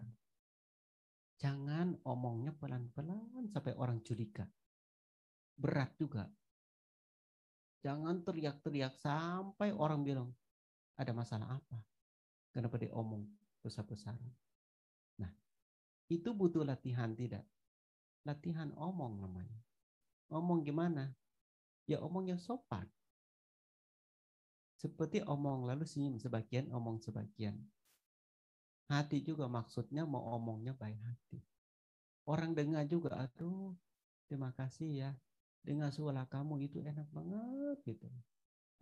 [1.42, 4.46] Jangan omongnya pelan-pelan sampai orang curiga.
[5.58, 6.30] Berat juga.
[7.82, 10.30] Jangan teriak-teriak sampai orang bilang
[10.94, 11.82] ada masalah apa.
[12.54, 13.26] Kenapa dia omong
[13.58, 14.32] besar-besaran.
[15.18, 15.34] Nah,
[16.06, 17.42] itu butuh latihan tidak?
[18.22, 19.58] Latihan omong namanya.
[20.30, 21.10] Omong gimana?
[21.86, 22.86] Ya omong yang sopan
[24.82, 27.54] seperti omong lalu senyum sebagian, omong sebagian.
[28.90, 31.38] Hati juga maksudnya mau omongnya baik hati.
[32.26, 33.78] Orang dengar juga, aduh
[34.26, 35.10] terima kasih ya.
[35.62, 38.10] Dengar suara kamu itu enak banget gitu.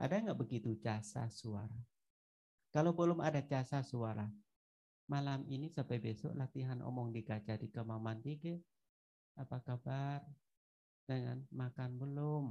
[0.00, 1.76] Ada nggak begitu jasa suara?
[2.72, 4.24] Kalau belum ada jasa suara,
[5.04, 8.56] malam ini sampai besok latihan omong di kaca di kamar mandi ke.
[9.36, 10.24] Apa kabar?
[11.04, 12.44] Dengan makan belum?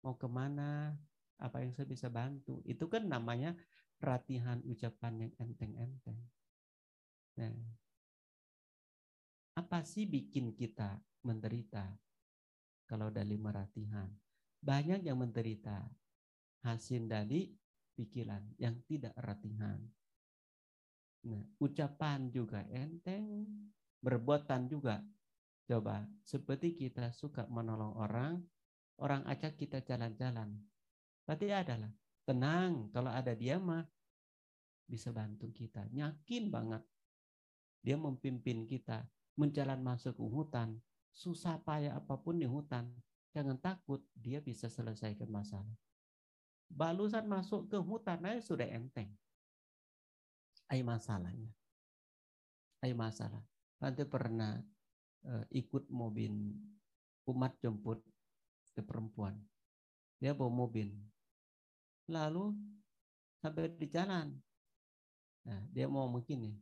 [0.00, 0.96] Mau ke mana?
[1.40, 2.60] apa yang saya bisa bantu.
[2.68, 3.56] Itu kan namanya
[4.00, 6.20] latihan ucapan yang enteng-enteng.
[7.40, 7.56] Nah,
[9.56, 11.96] apa sih bikin kita menderita
[12.84, 14.08] kalau dari meratihan?
[14.60, 15.88] Banyak yang menderita
[16.60, 17.48] hasil dari
[17.96, 19.80] pikiran yang tidak ratihan.
[21.24, 23.48] Nah, ucapan juga enteng,
[24.04, 25.00] berbuatan juga.
[25.64, 28.40] Coba, seperti kita suka menolong orang,
[29.00, 30.54] orang ajak kita jalan-jalan.
[31.24, 31.90] Berarti adalah
[32.28, 33.82] tenang kalau ada dia mah
[34.86, 35.88] bisa bantu kita.
[35.90, 36.84] Yakin banget
[37.80, 39.08] dia memimpin kita
[39.40, 40.76] menjalan masuk ke hutan.
[41.10, 42.86] Susah payah apa pun di hutan.
[43.32, 45.74] Jangan takut dia bisa selesaikan masalah.
[46.70, 49.10] Balusan masuk ke hutan aja sudah enteng.
[50.70, 51.50] Ayo masalahnya.
[52.84, 53.42] Ayo masalah.
[53.82, 54.60] Nanti pernah
[55.26, 56.30] uh, ikut mobil
[57.26, 58.02] umat jemput
[58.80, 59.36] ke perempuan.
[60.16, 60.88] Dia bawa mobil
[62.10, 62.56] lalu
[63.38, 64.34] sampai di jalan.
[65.46, 66.52] Nah, dia mau begini.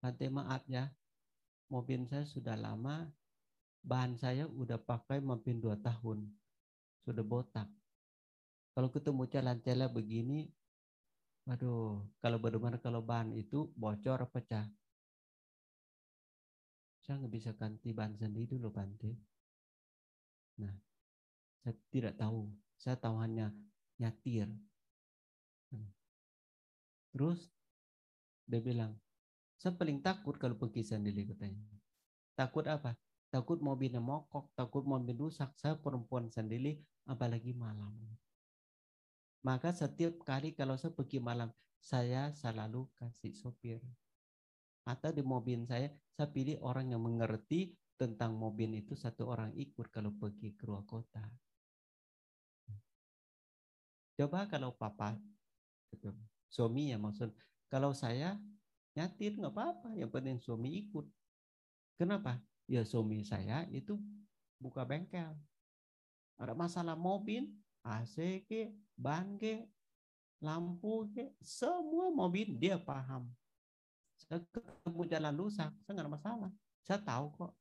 [0.00, 0.88] Nanti maaf ya,
[1.68, 3.08] mobil saya sudah lama,
[3.84, 6.24] bahan saya udah pakai mampir dua tahun,
[7.04, 7.68] sudah botak.
[8.74, 10.50] Kalau ketemu jalan-jalan begini,
[11.46, 14.66] waduh, kalau bagaimana kalau bahan itu bocor pecah.
[17.04, 19.12] Saya nggak bisa ganti bahan sendiri dulu Bante.
[20.58, 20.74] Nah,
[21.64, 22.52] saya tidak tahu.
[22.76, 23.48] Saya tahu hanya
[23.96, 24.52] nyatir.
[27.16, 27.48] Terus
[28.44, 28.92] dia bilang,
[29.56, 31.64] saya paling takut kalau pergi sendiri katanya.
[32.36, 32.92] Takut apa?
[33.32, 35.56] Takut mobilnya mokok, takut mobil rusak.
[35.56, 36.76] Saya perempuan sendiri,
[37.08, 37.96] apalagi malam.
[39.40, 41.48] Maka setiap kali kalau saya pergi malam,
[41.80, 43.80] saya selalu kasih sopir.
[44.84, 49.88] Atau di mobil saya, saya pilih orang yang mengerti tentang mobil itu satu orang ikut
[49.88, 51.24] kalau pergi ke luar kota.
[54.14, 55.18] Coba kalau papa,
[55.90, 56.14] gitu.
[56.46, 57.34] suami ya maksud,
[57.66, 58.38] kalau saya
[58.94, 61.02] nyatir nggak apa-apa yang penting suami ikut.
[61.98, 62.38] Kenapa?
[62.70, 63.98] Ya suami saya itu
[64.62, 65.34] buka bengkel.
[66.38, 67.50] Ada masalah mobil
[67.82, 69.66] AC ke ban ke
[70.38, 73.26] lampu ke semua mobil dia paham.
[74.14, 76.50] Saya ketemu jalan rusak saya nggak ada masalah.
[76.86, 77.52] Saya tahu kok.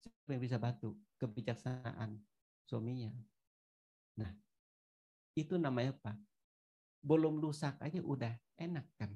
[0.00, 2.16] Siapa yang bisa bantu kebijaksanaan
[2.64, 3.12] suaminya.
[4.20, 4.43] Nah
[5.34, 6.14] itu namanya apa?
[7.04, 9.10] Belum rusak aja udah enak kan?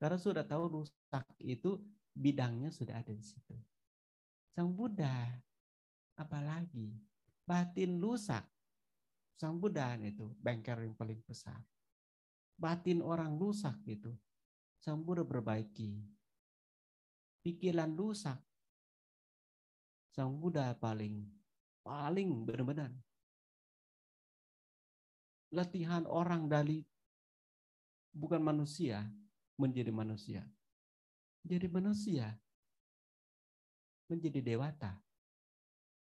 [0.00, 1.76] Karena sudah tahu rusak itu
[2.16, 3.52] bidangnya sudah ada di situ.
[4.56, 5.28] Sang Buddha
[6.16, 6.96] apalagi?
[7.44, 8.42] Batin rusak.
[9.36, 11.60] Sang Buddha itu bengkel yang paling besar.
[12.56, 14.12] Batin orang rusak itu
[14.80, 16.00] sang Buddha perbaiki.
[17.44, 18.40] Pikiran rusak.
[20.12, 21.24] Sang Buddha paling
[21.80, 22.92] paling benar-benar
[25.50, 26.82] latihan orang dari
[28.14, 29.06] bukan manusia
[29.58, 30.42] menjadi manusia.
[31.42, 32.32] Jadi manusia
[34.10, 34.98] menjadi dewata.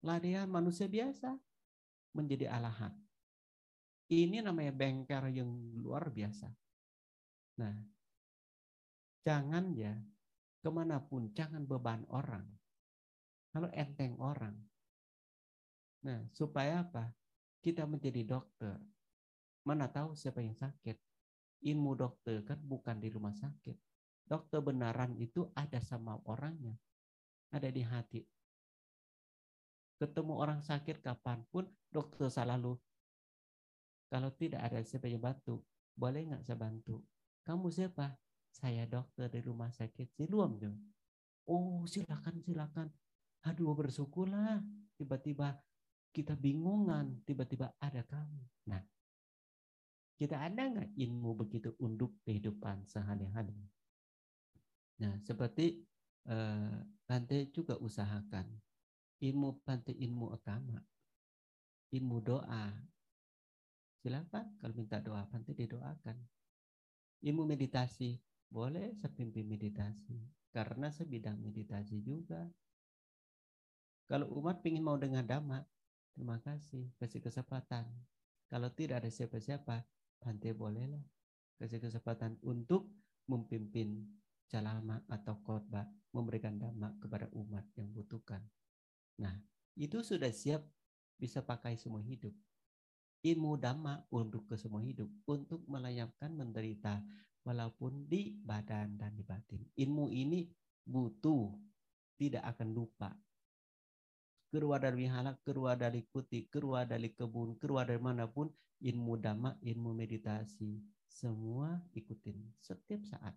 [0.01, 1.37] Latihan manusia biasa
[2.17, 2.97] menjadi alahan.
[4.11, 5.49] Ini namanya bengker yang
[5.79, 6.51] luar biasa.
[7.63, 7.77] Nah,
[9.23, 9.95] jangan ya
[10.61, 12.43] ke mana pun, jangan beban orang.
[13.55, 14.57] Kalau enteng orang.
[16.01, 17.13] Nah, supaya apa?
[17.61, 18.81] Kita menjadi dokter,
[19.71, 20.99] Mana tahu siapa yang sakit.
[21.63, 23.79] Ilmu dokter kan bukan di rumah sakit.
[24.27, 26.75] Dokter benaran itu ada sama orangnya.
[27.55, 28.27] Ada di hati.
[30.03, 32.75] Ketemu orang sakit kapan pun, dokter selalu.
[34.11, 35.63] Kalau tidak ada siapa yang bantu,
[35.95, 37.07] boleh nggak saya bantu?
[37.47, 38.11] Kamu siapa?
[38.51, 40.59] Saya dokter di rumah sakit Siluam.
[41.47, 42.91] Oh silakan silakan.
[43.47, 44.59] Aduh bersyukurlah.
[44.99, 45.55] Tiba-tiba
[46.11, 48.43] kita bingungan, tiba-tiba ada kamu.
[48.67, 48.83] Nah,
[50.21, 53.57] kita ada nggak ilmu begitu untuk kehidupan sehari-hari?
[55.01, 55.81] Nah, seperti
[56.29, 56.77] eh,
[57.09, 58.45] Bante juga usahakan
[59.21, 60.81] ilmu Bante ilmu agama,
[61.93, 62.73] ilmu doa.
[64.01, 66.17] Silakan kalau minta doa Bante didoakan.
[67.21, 68.17] Ilmu meditasi
[68.49, 70.17] boleh sepimpin meditasi
[70.57, 72.49] karena sebidang meditasi juga.
[74.09, 75.63] Kalau umat ingin mau dengar dhamma,
[76.17, 77.87] terima kasih kasih kesempatan.
[78.51, 79.85] Kalau tidak ada siapa-siapa,
[80.21, 81.01] Bante bolehlah
[81.57, 82.89] kasih kesempatan untuk
[83.29, 84.05] memimpin
[84.49, 88.43] calama atau khotbah memberikan dhamma kepada umat yang butuhkan.
[89.21, 89.37] Nah,
[89.77, 90.65] itu sudah siap
[91.21, 92.33] bisa pakai semua hidup.
[93.21, 97.05] Ilmu dhamma untuk ke semua hidup, untuk melayakkan menderita
[97.45, 99.61] walaupun di badan dan di batin.
[99.77, 100.49] Ilmu ini
[100.89, 101.53] butuh,
[102.17, 103.13] tidak akan lupa
[104.51, 108.51] keluar dari wihara, keluar dari kuti, keluar dari kebun, keluar dari mana pun,
[108.83, 113.35] ilmu dhamma, ilmu meditasi, semua ikutin setiap saat.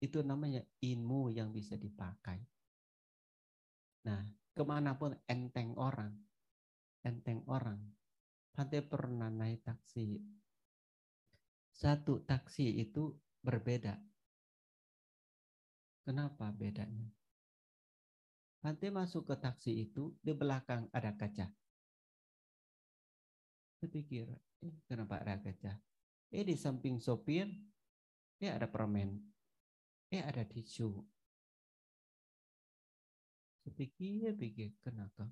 [0.00, 2.40] Itu namanya ilmu yang bisa dipakai.
[4.08, 6.10] Nah, ke mana pun enteng orang,
[7.06, 7.78] enteng orang.
[8.52, 10.20] Pantai pernah naik taksi.
[11.72, 13.96] Satu taksi itu berbeda.
[16.04, 17.21] Kenapa bedanya?
[18.62, 21.50] Nanti masuk ke taksi itu, di belakang ada kaca.
[23.82, 23.90] Saya
[24.62, 25.74] eh, kenapa ada kaca?
[26.30, 27.50] Eh di samping sopir,
[28.38, 29.18] eh ada permen.
[30.06, 31.02] Eh ada tisu.
[33.62, 35.26] Saya pikir, pikir, kenapa?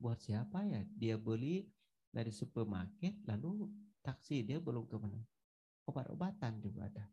[0.00, 0.80] Buat siapa ya?
[0.96, 1.68] Dia beli
[2.08, 3.68] dari supermarket, lalu
[4.00, 5.20] taksi dia belum ke mana.
[5.84, 7.04] Obat-obatan juga ada.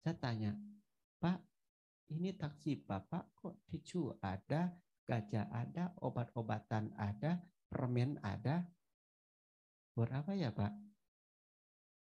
[0.00, 0.52] Saya tanya,
[1.20, 1.53] Pak,
[2.12, 4.74] ini taksi Bapak kok tisu ada,
[5.08, 8.64] gajah ada, obat-obatan ada, permen ada.
[9.94, 10.72] Berapa ya Pak?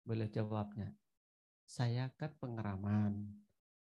[0.05, 0.95] Boleh jawabnya.
[1.65, 3.35] Saya kan pengeraman.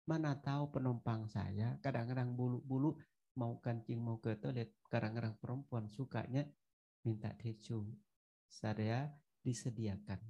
[0.07, 2.95] Mana tahu penumpang saya kadang-kadang bulu-bulu
[3.35, 4.71] mau kancing mau ke toilet.
[4.87, 6.47] Kadang-kadang perempuan sukanya
[7.03, 7.85] minta tisu.
[8.47, 9.11] Saya
[9.43, 10.23] disediakan.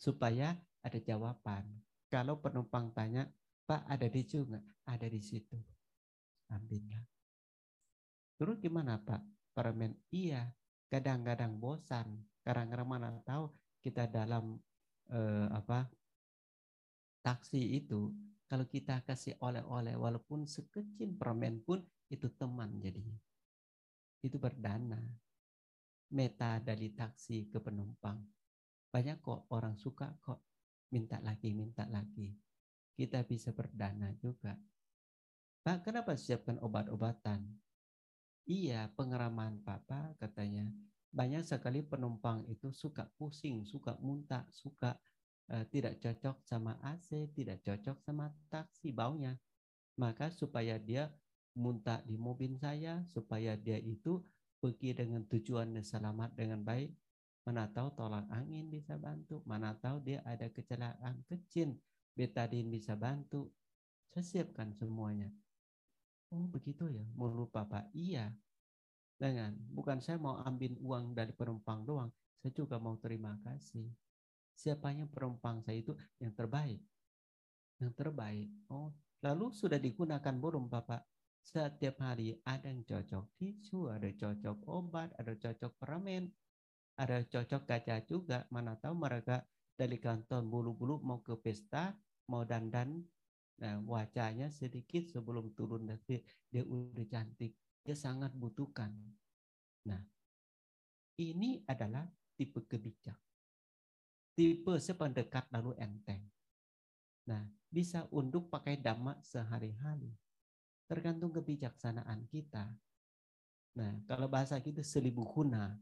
[0.00, 1.68] Supaya ada jawaban.
[2.08, 3.28] Kalau penumpang tanya,
[3.70, 4.64] Pak ada di nggak?
[4.90, 5.54] Ada di situ.
[6.50, 7.06] Ambillah.
[8.34, 9.22] Terus gimana Pak?
[9.54, 10.50] Permen iya.
[10.90, 12.18] Kadang-kadang bosan.
[12.42, 13.46] Kadang-kadang mana tahu
[13.78, 14.58] kita dalam
[15.14, 15.86] eh, apa
[17.22, 18.10] taksi itu
[18.50, 21.78] kalau kita kasih oleh-oleh walaupun sekecil permen pun
[22.10, 23.22] itu teman jadinya.
[24.18, 24.98] Itu berdana.
[26.10, 28.18] Meta dari taksi ke penumpang.
[28.90, 30.42] Banyak kok orang suka kok
[30.90, 32.49] minta lagi, minta lagi
[33.00, 34.60] kita bisa berdana juga.
[35.64, 37.48] Pak, kenapa siapkan obat-obatan?
[38.44, 40.68] Iya, pengeraman Papa katanya.
[41.08, 45.00] Banyak sekali penumpang itu suka pusing, suka muntah, suka
[45.48, 49.32] uh, tidak cocok sama AC, tidak cocok sama taksi baunya.
[49.96, 51.08] Maka supaya dia
[51.56, 54.20] muntah di mobil saya, supaya dia itu
[54.60, 56.92] pergi dengan tujuan yang selamat dengan baik,
[57.48, 61.74] mana tahu tolak angin bisa bantu, mana tahu dia ada kecelakaan kecil,
[62.14, 63.50] betadin bisa bantu.
[64.10, 65.30] Saya siapkan semuanya.
[66.30, 67.90] Oh begitu ya, mau lupa Pak?
[67.94, 68.30] Iya.
[69.20, 72.08] Dengan bukan saya mau ambil uang dari penumpang doang,
[72.40, 73.90] saya juga mau terima kasih.
[74.56, 75.92] Siapanya penumpang saya itu
[76.22, 76.80] yang terbaik.
[77.82, 78.48] Yang terbaik.
[78.72, 81.04] Oh, lalu sudah digunakan belum Bapak?
[81.40, 86.28] Setiap hari ada yang cocok tisu, ada cocok obat, ada cocok permen,
[87.00, 88.44] ada cocok kaca juga.
[88.52, 89.40] Mana tahu mereka
[89.80, 91.96] dari kantor bulu-bulu mau ke pesta,
[92.28, 93.00] mau dandan,
[93.56, 96.20] nah wajahnya sedikit sebelum turun dari
[96.52, 97.56] dia udah cantik.
[97.80, 98.92] Dia sangat butuhkan.
[99.88, 100.04] Nah,
[101.16, 102.04] ini adalah
[102.36, 103.16] tipe kebijak.
[104.36, 106.28] Tipe sependekat lalu enteng.
[107.24, 110.12] Nah, bisa untuk pakai dhamma sehari-hari.
[110.84, 112.68] Tergantung kebijaksanaan kita.
[113.80, 115.72] Nah, kalau bahasa kita seribu guna,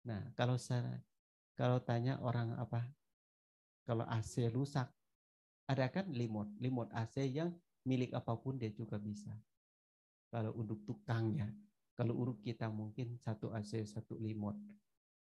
[0.00, 0.56] Nah, kalau
[1.60, 2.88] kalau tanya orang apa
[3.84, 4.88] kalau AC rusak,
[5.68, 7.52] ada kan limot, limot AC yang
[7.84, 9.28] milik apa pun dia juga bisa.
[10.32, 11.52] Kalau untuk tukangnya,
[11.92, 14.56] kalau urut kita mungkin satu AC satu limot.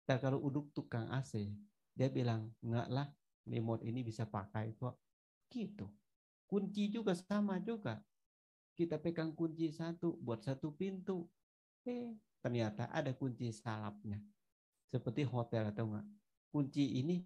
[0.06, 1.50] Dan kalau untuk tukang AC,
[1.90, 3.08] dia bilang enggak lah,
[3.50, 5.02] limot ini bisa pakai kok.
[5.50, 5.90] Gitu.
[6.46, 7.98] Kunci juga sama juga.
[8.78, 11.26] Kita pegang kunci satu buat satu pintu.
[11.82, 14.22] Eh, ternyata ada kunci salapnya
[14.92, 16.06] seperti hotel atau enggak.
[16.52, 17.24] Kunci ini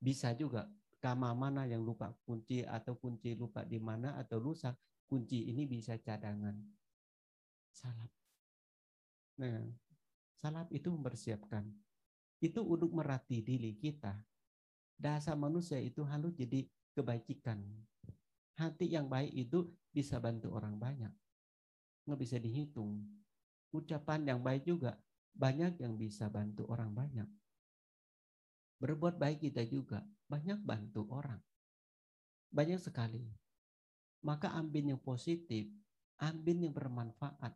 [0.00, 0.64] bisa juga
[1.04, 4.72] kamar mana yang lupa kunci atau kunci lupa di mana atau rusak,
[5.04, 6.56] kunci ini bisa cadangan.
[7.68, 8.08] Salap.
[9.36, 9.68] Nah,
[10.40, 11.68] salap itu mempersiapkan.
[12.40, 14.16] Itu untuk merati diri kita.
[14.96, 16.64] Dasar manusia itu harus jadi
[16.96, 17.60] kebaikan.
[18.56, 21.12] Hati yang baik itu bisa bantu orang banyak.
[22.08, 23.04] Nggak bisa dihitung.
[23.74, 24.96] Ucapan yang baik juga
[25.34, 27.26] banyak yang bisa bantu orang banyak.
[28.78, 31.42] Berbuat baik kita juga banyak bantu orang.
[32.54, 33.26] Banyak sekali.
[34.24, 35.68] Maka ambil yang positif,
[36.22, 37.52] ambil yang bermanfaat.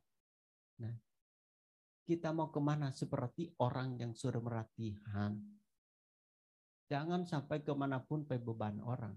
[0.82, 0.96] Nah,
[2.02, 5.38] kita mau ke mana seperti orang yang sudah meratihan.
[6.90, 9.16] Jangan sampai ke mana pun beban orang.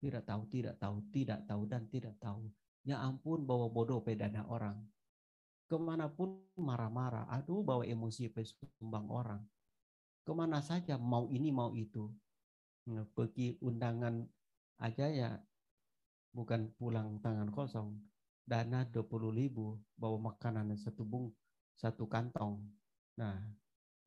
[0.00, 2.48] Tidak tahu, tidak tahu, tidak tahu, dan tidak tahu.
[2.84, 4.80] Ya ampun bawa bodoh pedana orang
[5.70, 8.26] ke mana pun marah-marah, aduh bawa emosi
[8.82, 9.38] sumbang orang.
[10.26, 12.10] Ke mana saja mau ini mau itu.
[12.90, 14.18] Nah, pergi undangan
[14.82, 15.30] aja ya
[16.34, 18.02] bukan pulang tangan kosong.
[18.42, 21.30] Dana 20 ribu, bawa makanan satu bung,
[21.78, 22.58] satu kantong.
[23.14, 23.38] Nah,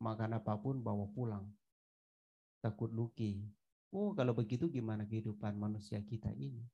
[0.03, 1.47] makan apa pun bawa pulang.
[2.59, 3.39] Takut luki.
[3.95, 6.68] Oh, kalau begitu gimana kehidupan manusia kita ini?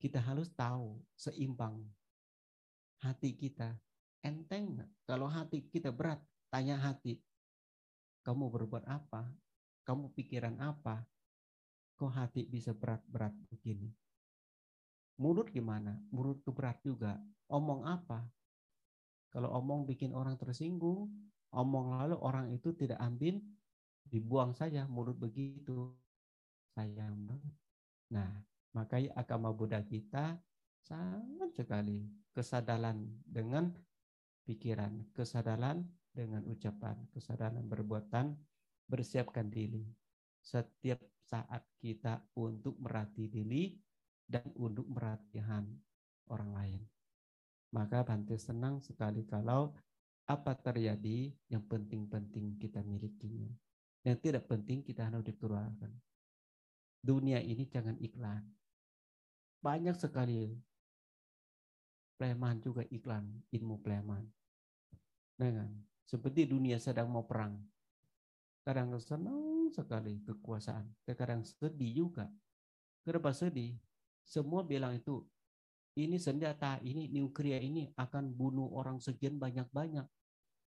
[0.00, 1.84] Kita harus tahu seimbang
[3.04, 3.76] hati kita
[4.22, 6.18] enteng Kalau hati kita berat,
[6.50, 7.18] tanya hati.
[8.26, 9.28] Kamu berbuat apa?
[9.86, 11.00] Kamu pikiran apa?
[11.96, 13.88] Kok hati bisa berat-berat begini?
[15.18, 15.98] Mulut gimana?
[16.14, 17.18] Mulut tuh berat juga.
[17.50, 18.22] Omong apa?
[19.32, 21.10] Kalau omong bikin orang tersinggung,
[21.52, 23.40] omong lalu orang itu tidak ambil,
[24.06, 25.92] dibuang saja mulut begitu.
[26.72, 27.54] Sayang banget.
[28.14, 28.30] Nah,
[28.72, 30.38] makanya agama Buddha kita
[30.80, 33.74] sangat sekali kesadaran dengan
[34.48, 38.32] pikiran, kesadaran dengan ucapan, kesadaran berbuatan,
[38.88, 39.84] bersiapkan diri.
[40.40, 43.76] Setiap saat kita untuk merhati diri
[44.24, 45.68] dan untuk merhatikan
[46.32, 46.82] orang lain.
[47.76, 49.76] Maka Bante senang sekali kalau
[50.24, 53.52] apa terjadi yang penting-penting kita milikinya.
[54.04, 55.92] Yang tidak penting kita harus dikeluarkan.
[57.04, 58.44] Dunia ini jangan iklan.
[59.60, 60.56] Banyak sekali
[62.18, 64.26] preman juga iklan ilmu preman.
[65.38, 65.70] Nah, kan?
[66.02, 67.54] seperti dunia sedang mau perang.
[68.66, 72.26] Kadang senang sekali kekuasaan, kadang sedih juga.
[73.06, 73.78] Kenapa sedih?
[74.26, 75.24] Semua bilang itu,
[75.96, 80.04] ini senjata, ini nuklir ini akan bunuh orang sekian banyak-banyak.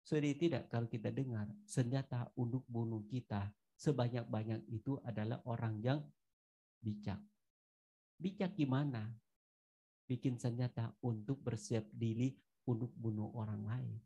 [0.04, 3.48] Sedih tidak kalau kita dengar senjata untuk bunuh kita
[3.80, 6.00] sebanyak-banyak itu adalah orang yang
[6.84, 7.20] bijak.
[8.20, 9.12] Bijak gimana?
[10.06, 12.34] Bikin senjata untuk bersiap diri
[12.70, 13.98] untuk bunuh orang lain.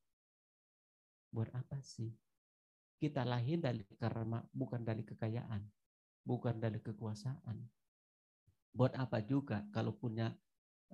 [1.31, 2.11] Buat apa sih?
[2.99, 5.63] Kita lahir dari karma, bukan dari kekayaan,
[6.23, 7.57] bukan dari kekuasaan.
[8.75, 10.31] Buat apa juga kalau punya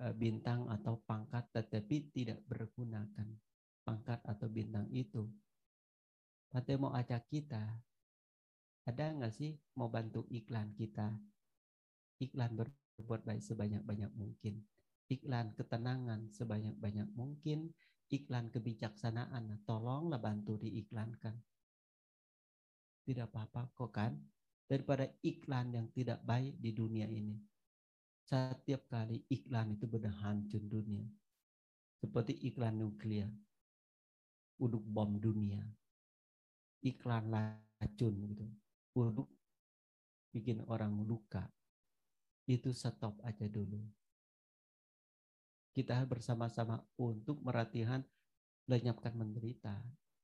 [0.01, 3.28] eh, bintang atau pangkat tetapi tidak bergunakan
[3.86, 5.30] pangkat atau bintang itu.
[6.49, 7.62] Pate mau ajak kita
[8.86, 11.10] Ada nggak sih mau bantu iklan kita?
[12.22, 14.62] Iklan berbuat baik sebanyak-banyak mungkin.
[15.10, 17.74] Iklan ketenangan sebanyak-banyak mungkin.
[18.10, 21.34] Iklan kebijaksanaan, tolonglah bantu diiklankan.
[23.06, 24.14] Tidak apa-apa kok kan?
[24.66, 27.38] Daripada iklan yang tidak baik di dunia ini.
[28.26, 31.06] Setiap kali iklan itu benar hancur dunia.
[32.01, 33.30] Seperti iklan nuklir.
[34.58, 35.62] Uduk bom dunia.
[36.82, 38.45] Iklan racun gitu
[38.95, 39.28] buruk
[40.32, 41.51] bikin orang luka,
[42.47, 43.84] itu stop aja dulu.
[45.76, 48.00] Kita bersama-sama untuk meratihan
[48.72, 49.76] lenyapkan menderita.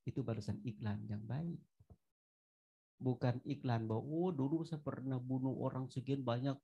[0.07, 1.59] Itu barusan iklan yang baik.
[2.95, 6.55] Bukan iklan bahwa, oh dulu saya pernah bunuh orang sekian banyak.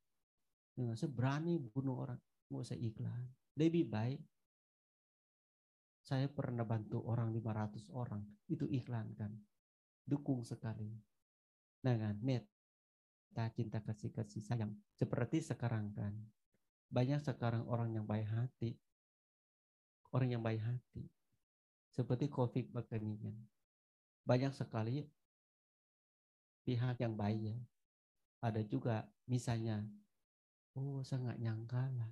[0.80, 2.20] Nah, saya berani bunuh orang.
[2.48, 3.28] Nggak usah iklan.
[3.60, 4.22] Lebih baik
[6.08, 8.24] saya pernah bantu orang 500 orang.
[8.48, 9.36] Itu iklan kan.
[10.08, 10.88] Dukung sekali
[11.84, 16.16] dengan meta cinta kasih kasih sayang seperti sekarang kan
[16.88, 18.76] banyak sekarang orang yang baik hati.
[20.12, 21.04] Orang yang baik hati.
[21.92, 23.34] Seperti covid begini
[24.28, 25.08] banyak sekali
[26.68, 27.58] pihak yang baik ya.
[28.44, 29.82] Ada juga misalnya
[30.76, 32.12] oh saya nggak nyangka lah.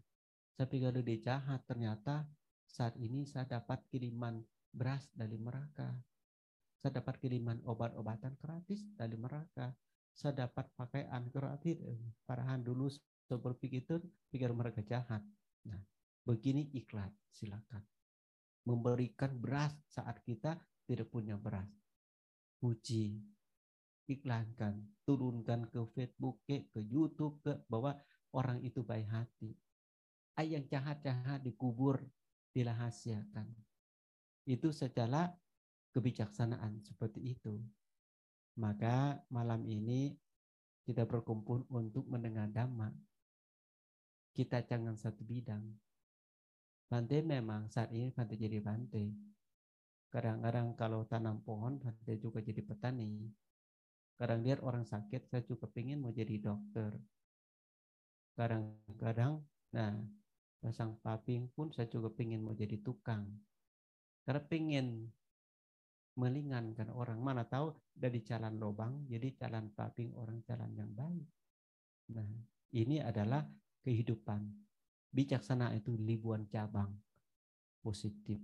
[0.56, 1.62] Saya pikir dia jahat.
[1.68, 2.24] Ternyata
[2.66, 4.40] saat ini saya dapat kiriman
[4.72, 5.92] beras dari mereka
[6.86, 9.74] saya dapat kiriman obat-obatan gratis dari mereka.
[10.14, 11.82] Saya dapat pakaian gratis.
[12.30, 12.94] Parahan dulu
[13.26, 13.98] saya berpikir itu
[14.30, 15.26] pikir mereka jahat.
[15.66, 15.82] Nah,
[16.26, 17.82] begini iklan, silakan.
[18.66, 21.70] Memberikan beras saat kita tidak punya beras.
[22.62, 23.18] Puji,
[24.10, 27.98] iklankan, turunkan ke Facebook, ke, ke YouTube, ke bahwa
[28.34, 29.54] orang itu baik hati.
[30.38, 32.02] Ayat yang jahat-jahat dikubur,
[32.54, 33.48] dilahasiakan.
[34.46, 35.34] Itu secara
[35.96, 37.58] kebijaksanaan seperti itu.
[38.60, 40.12] Maka malam ini
[40.86, 42.94] kita berkumpul untuk mendengar dhamma.
[44.36, 45.64] Kita jangan satu bidang.
[46.92, 49.16] Bante memang saat ini Bante jadi Bante.
[50.12, 53.32] Kadang-kadang kalau tanam pohon, Bante juga jadi petani.
[54.20, 57.00] Kadang lihat orang sakit, saya juga pengen mau jadi dokter.
[58.36, 59.40] Kadang-kadang,
[59.72, 60.04] nah,
[60.60, 63.32] pasang paping pun saya juga pengen mau jadi tukang.
[64.28, 65.16] Karena pengen
[66.20, 67.24] melingankan orang.
[67.24, 71.28] Mana tahu dari jalan lubang jadi jalan paping orang jalan yang baik.
[72.16, 72.30] Nah,
[72.76, 73.44] ini adalah
[73.86, 74.42] kehidupan.
[75.14, 76.92] Bijaksana itu ribuan cabang
[77.86, 78.42] positif.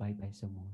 [0.00, 0.66] Baik-baik semua.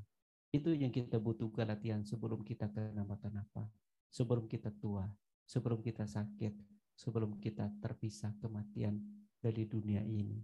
[0.55, 3.67] Itu yang kita butuhkan latihan sebelum kita kenapa-kenapa.
[4.07, 5.05] Sebelum kita tua,
[5.45, 6.55] sebelum kita sakit,
[6.95, 9.03] sebelum kita terpisah kematian
[9.43, 10.41] dari dunia ini.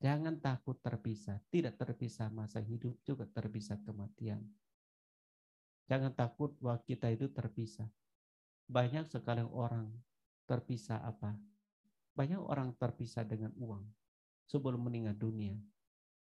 [0.00, 1.38] Jangan takut terpisah.
[1.52, 4.40] Tidak terpisah masa hidup juga terpisah kematian.
[5.86, 7.86] Jangan takut bahwa kita itu terpisah.
[8.66, 9.86] Banyak sekali orang
[10.50, 11.38] terpisah apa?
[12.16, 13.84] Banyak orang terpisah dengan uang
[14.48, 15.52] sebelum meninggal dunia.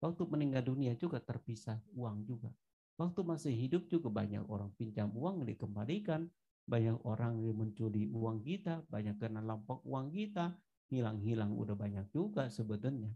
[0.02, 2.50] Waktu meninggal dunia juga terpisah uang juga.
[2.98, 6.26] Waktu masih hidup juga banyak orang pinjam uang dikembalikan.
[6.64, 10.56] Banyak orang yang mencuri uang kita, banyak kena lampok uang kita,
[10.88, 13.12] hilang-hilang udah banyak juga sebetulnya.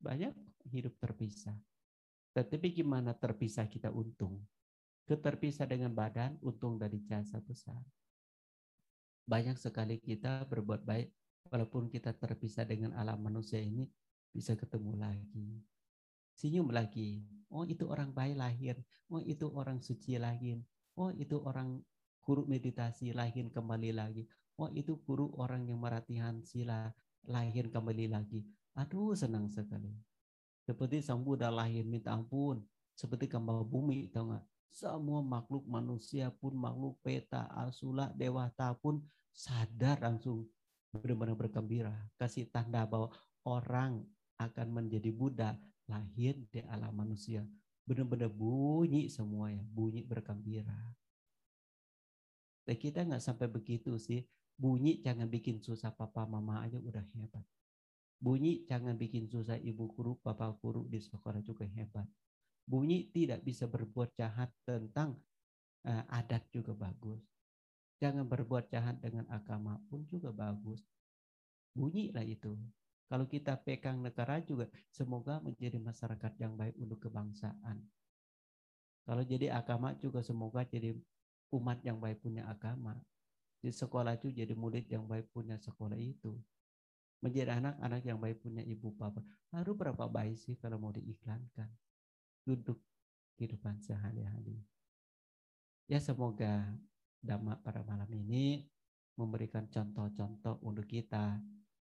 [0.00, 0.32] Banyak
[0.72, 1.52] hidup terpisah.
[2.32, 4.40] Tetapi gimana terpisah kita untung?
[5.04, 7.76] Keterpisah dengan badan, untung dari jasa besar.
[9.28, 11.12] Banyak sekali kita berbuat baik,
[11.48, 13.88] walaupun kita terpisah dengan alam manusia ini,
[14.30, 15.64] bisa ketemu lagi.
[16.36, 17.24] Senyum lagi.
[17.50, 18.76] Oh itu orang baik lahir.
[19.10, 20.62] Oh itu orang suci lahir.
[20.94, 21.82] Oh itu orang
[22.22, 24.24] guru meditasi lahir kembali lagi.
[24.60, 26.92] Oh itu guru orang yang meratihan sila
[27.26, 28.46] lahir kembali lagi.
[28.78, 29.90] Aduh senang sekali.
[30.62, 32.62] Seperti sang Buddha lahir minta ampun.
[32.94, 34.44] Seperti kembali bumi, tahu nggak?
[34.70, 39.02] Semua makhluk manusia pun, makhluk peta, asula, dewata pun
[39.34, 40.46] sadar langsung
[40.92, 41.94] benar-benar bergembira.
[42.18, 43.14] Kasih tanda bahwa
[43.46, 44.04] orang
[44.38, 47.46] akan menjadi Buddha lahir di alam manusia.
[47.86, 50.76] Benar-benar bunyi semua ya, bunyi bergembira.
[52.66, 54.22] Dan kita nggak sampai begitu sih.
[54.60, 57.46] Bunyi jangan bikin susah papa mama aja udah hebat.
[58.20, 62.04] Bunyi jangan bikin susah ibu guru, bapak guru di sekolah juga hebat
[62.70, 65.18] bunyi tidak bisa berbuat jahat tentang
[65.82, 67.18] uh, adat juga bagus.
[68.00, 70.80] Jangan berbuat jahat dengan agama pun juga bagus.
[71.76, 72.56] Bunyilah itu.
[73.10, 77.82] Kalau kita pegang negara juga, semoga menjadi masyarakat yang baik untuk kebangsaan.
[79.04, 80.96] Kalau jadi agama juga semoga jadi
[81.52, 82.96] umat yang baik punya agama.
[83.60, 86.38] Di sekolah itu jadi murid yang baik punya sekolah itu.
[87.20, 89.26] Menjadi anak-anak yang baik punya ibu bapak.
[89.52, 91.68] Harus berapa baik sih kalau mau diiklankan
[92.48, 92.80] duduk
[93.36, 94.62] kehidupan sehari-hari.
[95.90, 96.70] Ya semoga
[97.20, 98.64] Dhamma pada malam ini
[99.20, 101.36] memberikan contoh-contoh untuk kita.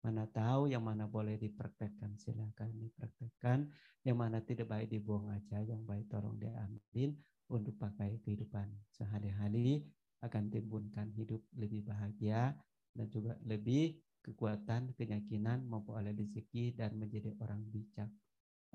[0.03, 3.71] Mana tahu yang mana boleh dipraktekkan silakan dipraktekkan,
[4.03, 7.15] yang mana tidak baik dibuang aja, yang baik tolong diambil
[7.47, 9.87] untuk pakai kehidupan sehari-hari
[10.19, 12.51] akan timbulkan hidup lebih bahagia
[12.91, 18.11] dan juga lebih kekuatan, keyakinan maupun oleh rezeki dan menjadi orang bijak.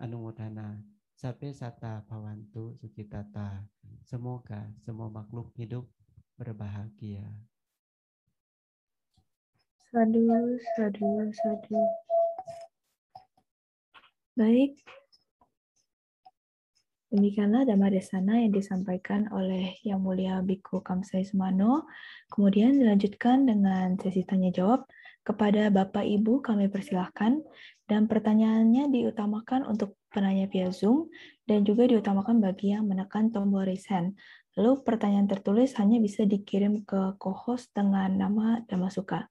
[0.00, 0.80] Anumodana
[1.18, 3.66] Sape sata pawantu sukitata.
[4.06, 5.90] Semoga semua makhluk hidup
[6.38, 7.26] berbahagia.
[9.90, 10.30] Sadu,
[10.78, 11.82] sadu, sadu.
[14.38, 14.78] Baik.
[17.08, 21.88] Demikianlah Dhamma Desana yang disampaikan oleh Yang Mulia Biku Kamsai Sumano.
[22.28, 24.86] Kemudian dilanjutkan dengan sesi tanya jawab.
[25.24, 27.44] Kepada Bapak Ibu kami persilahkan
[27.84, 31.12] dan pertanyaannya diutamakan untuk penanya via Zoom
[31.44, 33.92] dan juga diutamakan bagi yang menekan tombol raise.
[34.58, 39.30] Lalu pertanyaan tertulis hanya bisa dikirim ke co-host dengan nama Damasuka.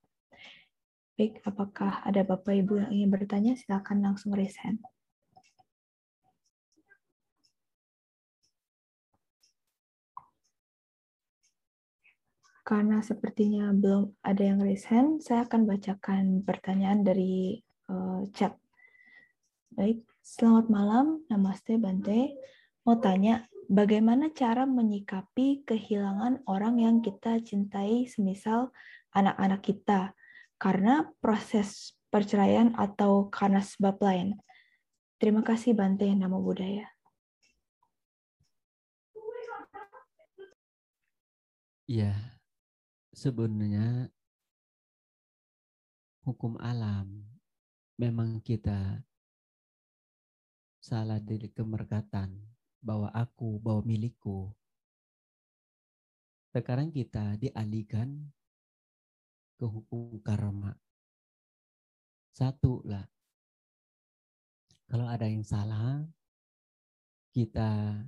[1.19, 3.53] Baik, apakah ada Bapak Ibu yang ingin bertanya?
[3.59, 4.80] Silakan langsung raise hand.
[12.63, 17.59] Karena sepertinya belum ada yang raise hand, saya akan bacakan pertanyaan dari
[17.91, 18.55] uh, chat.
[19.75, 22.32] Baik, selamat malam, namaste Bante.
[22.88, 28.72] Mau tanya, bagaimana cara menyikapi kehilangan orang yang kita cintai, semisal
[29.11, 30.01] anak-anak kita,
[30.57, 34.39] karena proses perceraian atau karena sebab lain?
[35.20, 36.88] Terima kasih Bante, Namo Buddhaya.
[41.88, 42.11] Iya,
[43.15, 44.11] sebenarnya
[46.28, 47.24] hukum alam
[47.95, 48.99] memang kita
[50.84, 54.51] salah diri kemerkatan bahwa aku, bahwa milikku.
[56.51, 58.32] Sekarang kita dialihkan
[59.57, 60.73] ke hukum karma.
[62.34, 63.05] Satu lah,
[64.88, 66.05] kalau ada yang salah,
[67.34, 68.01] kita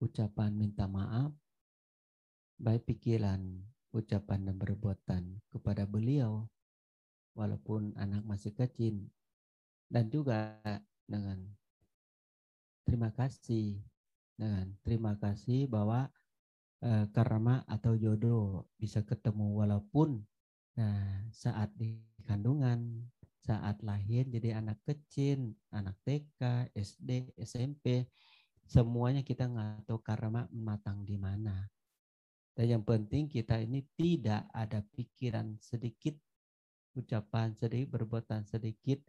[0.00, 1.32] ucapan minta maaf,
[2.60, 3.40] baik pikiran
[3.90, 6.46] ucapan dan perbuatan kepada beliau
[7.34, 9.10] walaupun anak masih kecil
[9.90, 10.62] dan juga
[11.10, 11.42] dengan
[12.90, 13.78] terima kasih
[14.34, 16.10] dengan terima kasih bahwa
[16.82, 20.18] eh, karma atau jodoh bisa ketemu walaupun
[20.74, 23.06] nah, saat di kandungan
[23.46, 28.10] saat lahir jadi anak kecil anak TK SD SMP
[28.66, 31.70] semuanya kita nggak tahu karma matang di mana
[32.60, 36.12] dan yang penting kita ini tidak ada pikiran sedikit,
[36.92, 39.00] ucapan sedikit, perbuatan sedikit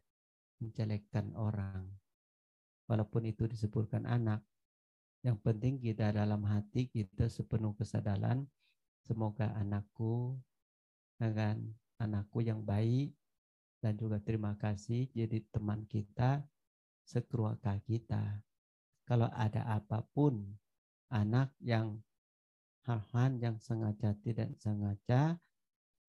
[0.63, 2.00] menjelekkan orang.
[2.91, 4.43] Walaupun itu disebutkan anak.
[5.23, 8.43] Yang penting kita dalam hati kita sepenuh kesadaran
[9.07, 10.35] semoga anakku
[11.15, 11.71] dengan
[12.03, 13.15] anakku yang baik
[13.79, 16.43] dan juga terima kasih jadi teman kita
[17.07, 18.43] sekeluarga kita.
[19.07, 20.43] Kalau ada apa pun
[21.07, 21.95] anak yang
[22.83, 25.39] hal-hal yang sengaja tidak sengaja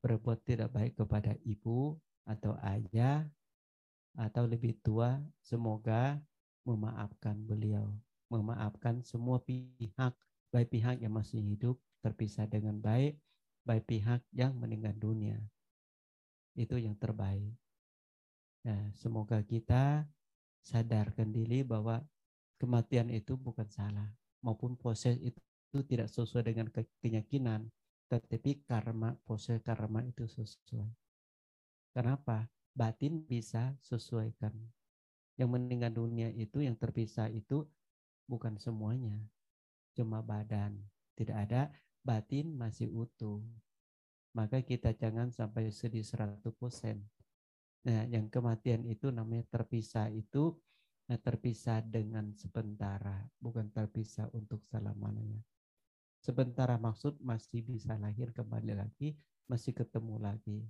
[0.03, 1.95] berbuat tidak baik kepada ibu
[2.27, 3.23] atau ayah
[4.19, 6.21] atau lebih tua, semoga
[6.63, 7.91] memaafkan beliau,
[8.31, 10.15] memaafkan semua pihak,
[10.55, 13.19] baik pihak yang masih hidup terpisah dengan baik,
[13.67, 15.39] baik pihak yang meninggal dunia.
[16.55, 17.55] Itu yang terbaik.
[18.63, 20.07] Nah, semoga kita
[20.63, 21.99] sadarkan diri bahwa
[22.63, 24.07] kematian itu bukan salah,
[24.39, 25.43] maupun proses itu
[25.83, 26.71] tidak sesuai dengan
[27.03, 27.67] keyakinan,
[28.07, 30.91] tetapi karma, proses karma itu sesuai.
[31.97, 32.47] Kenapa?
[32.73, 34.55] Batin bisa sesuaikan.
[35.37, 37.65] Yang meninggal dunia itu, yang terpisah itu
[38.29, 39.17] bukan semuanya.
[39.97, 40.77] Cuma badan.
[41.13, 41.69] Tidak ada,
[42.01, 43.45] batin masih utuh.
[44.33, 46.97] Maka kita jangan sampai sedih 100%.
[47.83, 50.55] Nah, yang kematian itu namanya terpisah itu
[51.11, 55.43] nah, terpisah dengan sementara, bukan terpisah untuk selama-lamanya.
[56.23, 59.19] Sementara maksud masih bisa lahir kembali lagi,
[59.51, 60.63] masih ketemu lagi.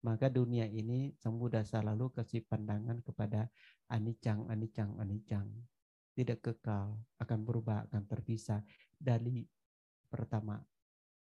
[0.00, 3.52] Maka dunia ini Buddha selalu kasih pandangan kepada
[3.92, 5.44] anicang, anicang, anicang.
[6.16, 8.64] Tidak kekal, akan berubah, akan terpisah.
[8.96, 9.44] Dari
[10.08, 10.56] pertama,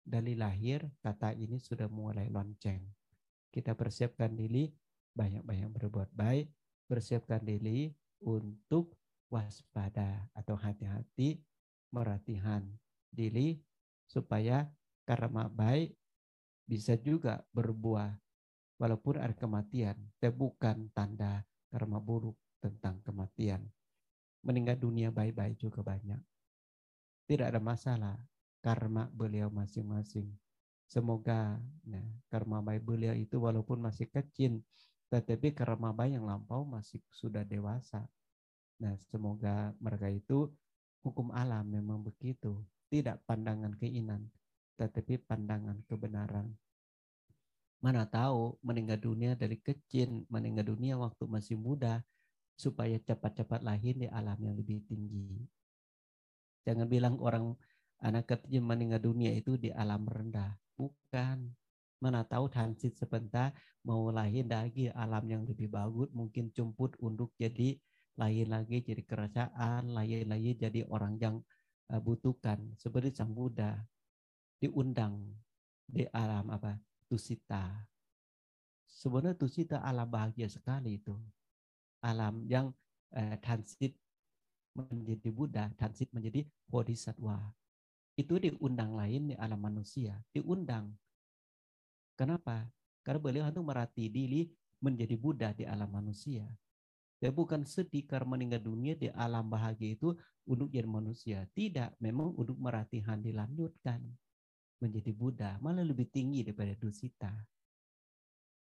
[0.06, 2.82] dari lahir kata ini sudah mulai lonceng.
[3.50, 4.70] Kita persiapkan diri,
[5.18, 6.46] banyak-banyak berbuat baik,
[6.86, 7.90] persiapkan diri
[8.22, 8.94] untuk
[9.30, 11.42] waspada atau hati-hati
[11.90, 12.66] meratihan
[13.10, 13.58] diri
[14.06, 14.66] supaya
[15.06, 15.94] karma baik
[16.66, 18.14] bisa juga berbuah
[18.80, 20.00] walaupun ada kematian.
[20.16, 23.60] Tapi bukan tanda karma buruk tentang kematian.
[24.40, 26.18] Meninggal dunia baik-baik juga banyak.
[27.28, 28.16] Tidak ada masalah.
[28.60, 30.28] karma beliau masing-masing.
[30.84, 34.60] Semoga nah, karma baik beliau itu walaupun masih kecil,
[35.08, 38.04] tetapi karma baik yang lampau masih sudah dewasa.
[38.84, 40.52] Nah, semoga mereka itu
[41.00, 42.60] hukum alam memang begitu.
[42.92, 44.28] Tidak pandangan keinginan,
[44.76, 46.52] tetapi pandangan kebenaran.
[47.80, 52.04] Mana tahu meninggal dunia dari kecil, meninggal dunia waktu masih muda,
[52.60, 55.40] supaya cepat-cepat lahir di alam yang lebih tinggi.
[56.68, 57.56] Jangan bilang orang
[58.04, 60.60] anak kecil meninggal dunia itu di alam rendah.
[60.76, 61.56] Bukan.
[62.00, 63.52] Mana tahu transit sebentar
[63.84, 67.76] mau lahir lagi alam yang lebih bagus, mungkin cumput unduk jadi
[68.16, 71.36] lahir lagi jadi kerajaan, lahir lagi jadi orang yang
[71.92, 73.76] uh, butuhkan seperti sang Buddha
[74.60, 75.32] diundang
[75.84, 76.76] di alam apa?
[77.10, 77.90] Tusita.
[78.86, 81.18] Sebenarnya tusita alam bahagia sekali itu.
[82.06, 82.70] Alam yang
[83.18, 83.98] uh, transit
[84.78, 87.50] menjadi Buddha, transit menjadi Bodhisattva
[88.14, 90.92] itu diundang lain di alam manusia, diundang.
[92.14, 92.68] Kenapa?
[93.00, 94.44] Karena beliau itu merati diri
[94.84, 96.44] menjadi Buddha di alam manusia.
[97.20, 100.16] Dia bukan sedih karena meninggal dunia di alam bahagia itu
[100.48, 101.44] untuk jadi manusia.
[101.52, 104.04] Tidak, memang untuk meratihan dilanjutkan
[104.80, 107.30] menjadi Buddha, malah lebih tinggi daripada dusita.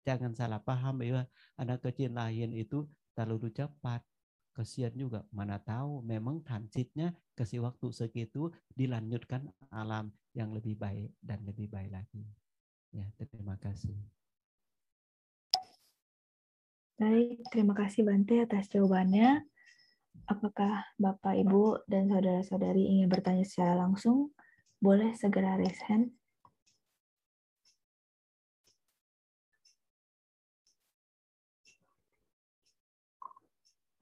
[0.03, 1.23] Jangan salah paham bahwa
[1.55, 4.03] anak kecil lain itu terlalu cepat.
[4.49, 11.39] Kesian juga mana tahu memang transitnya kasih waktu segitu dilanjutkan alam yang lebih baik dan
[11.47, 12.27] lebih baik lagi.
[12.91, 13.95] Ya terima kasih.
[16.99, 19.47] Baik terima kasih Bante atas jawabannya.
[20.27, 24.35] Apakah Bapak Ibu dan saudara-saudari ingin bertanya secara langsung
[24.79, 26.11] boleh segera raise hand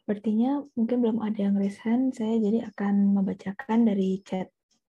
[0.07, 4.47] Sepertinya mungkin belum ada yang resign, saya jadi akan membacakan dari chat.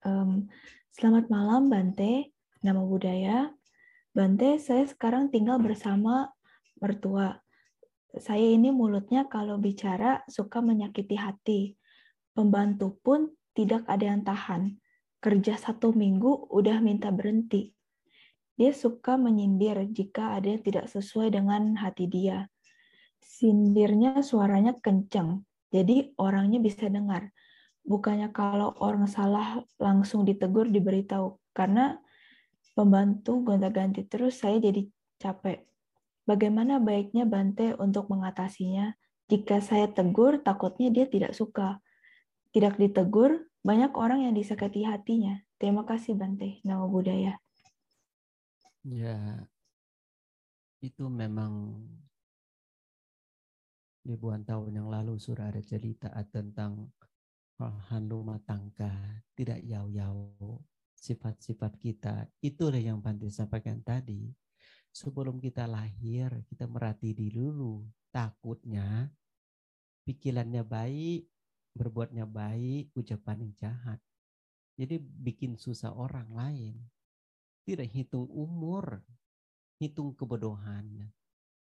[0.04, 0.52] Um,
[0.98, 3.54] Selamat malam Bante, nama budaya.
[4.10, 6.26] Bante, saya sekarang tinggal bersama
[6.82, 7.38] mertua.
[8.18, 11.78] Saya ini mulutnya kalau bicara suka menyakiti hati.
[12.34, 14.74] Pembantu pun tidak ada yang tahan.
[15.18, 17.74] Kerja satu minggu udah minta berhenti.
[18.58, 22.46] Dia suka menyindir jika ada yang tidak sesuai dengan hati dia
[23.28, 27.30] sindirnya suaranya kencang, jadi orangnya bisa dengar.
[27.84, 32.00] Bukannya kalau orang salah langsung ditegur diberitahu, karena
[32.72, 34.88] pembantu gonta-ganti terus saya jadi
[35.20, 35.64] capek.
[36.28, 38.92] Bagaimana baiknya Bante untuk mengatasinya?
[39.28, 41.80] Jika saya tegur, takutnya dia tidak suka.
[42.52, 45.42] Tidak ditegur, banyak orang yang disakiti hatinya.
[45.58, 47.36] Terima kasih Bante, nama budaya.
[48.86, 49.44] Ya,
[50.78, 51.74] itu memang
[54.06, 56.88] ribuan tahun yang lalu sudah ada cerita tentang
[57.58, 60.62] rohan rumah tangga tidak yau-yau
[60.94, 64.30] sifat-sifat kita itulah yang Bante sampaikan tadi
[64.94, 67.84] sebelum kita lahir kita merhati dulu
[68.14, 69.10] takutnya
[70.06, 71.28] pikirannya baik
[71.78, 73.98] berbuatnya baik ucapan yang jahat
[74.74, 76.74] jadi bikin susah orang lain
[77.62, 78.98] tidak hitung umur
[79.78, 81.06] hitung kebodohan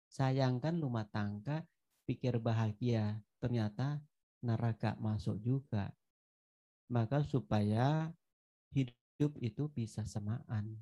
[0.09, 1.69] sayangkan rumah tangga
[2.09, 4.01] pikir bahagia, ternyata
[4.41, 5.93] neraka masuk juga.
[6.89, 8.09] Maka supaya
[8.73, 10.73] hidup itu bisa semaan.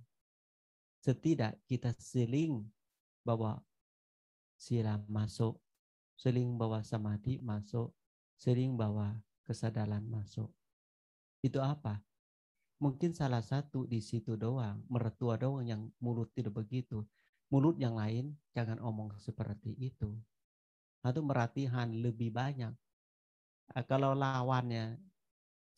[1.03, 2.63] Setidak kita seling
[3.27, 3.59] bahwa
[4.55, 5.59] sila masuk,
[6.15, 7.91] seling bawa samadhi masuk,
[8.37, 10.53] seling bawa kesadaran masuk.
[11.41, 12.01] Itu apa?
[12.77, 17.05] Mungkin salah satu di situ doang, mertua doang yang mulut tidak begitu.
[17.49, 20.13] Mulut yang lain jangan omong seperti itu
[21.07, 22.75] atau meratihan lebih banyak.
[23.71, 24.99] Nah, kalau lawannya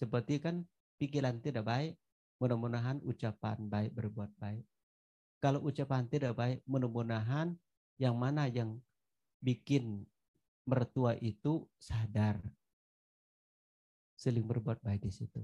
[0.00, 0.64] seperti kan
[0.96, 1.92] pikiran tidak baik,
[2.40, 4.64] mudah-mudahan ucapan baik berbuat baik.
[5.38, 7.52] Kalau ucapan tidak baik, mudah-mudahan
[8.00, 8.80] yang mana yang
[9.44, 10.08] bikin
[10.68, 12.36] mertua itu sadar.
[14.12, 15.40] Seling berbuat baik di situ.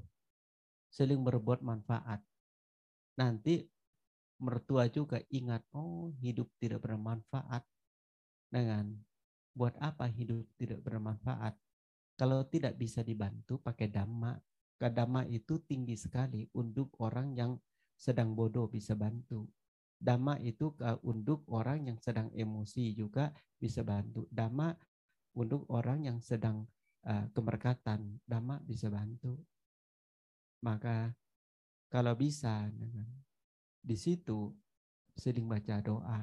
[0.93, 2.21] Seling berbuat manfaat.
[3.17, 3.65] Nanti
[4.45, 7.65] mertua juga ingat, oh hidup tidak bermanfaat
[8.53, 8.93] dengan
[9.57, 11.57] buat apa hidup tidak bermanfaat?
[12.19, 14.37] Kalau tidak bisa dibantu pakai dhamma,
[14.79, 17.57] dhamma itu tinggi sekali untuk orang yang
[17.97, 19.49] sedang bodoh bisa bantu.
[19.99, 20.75] Dhamma itu
[21.07, 24.27] untuk orang yang sedang emosi juga bisa bantu.
[24.29, 24.75] Dhamma
[25.35, 26.67] untuk orang yang sedang
[27.07, 29.39] uh, kemerkatan, dhamma bisa bantu.
[30.63, 31.13] Maka
[31.93, 32.71] kalau bisa
[33.85, 34.51] di situ
[35.15, 36.23] sering baca doa,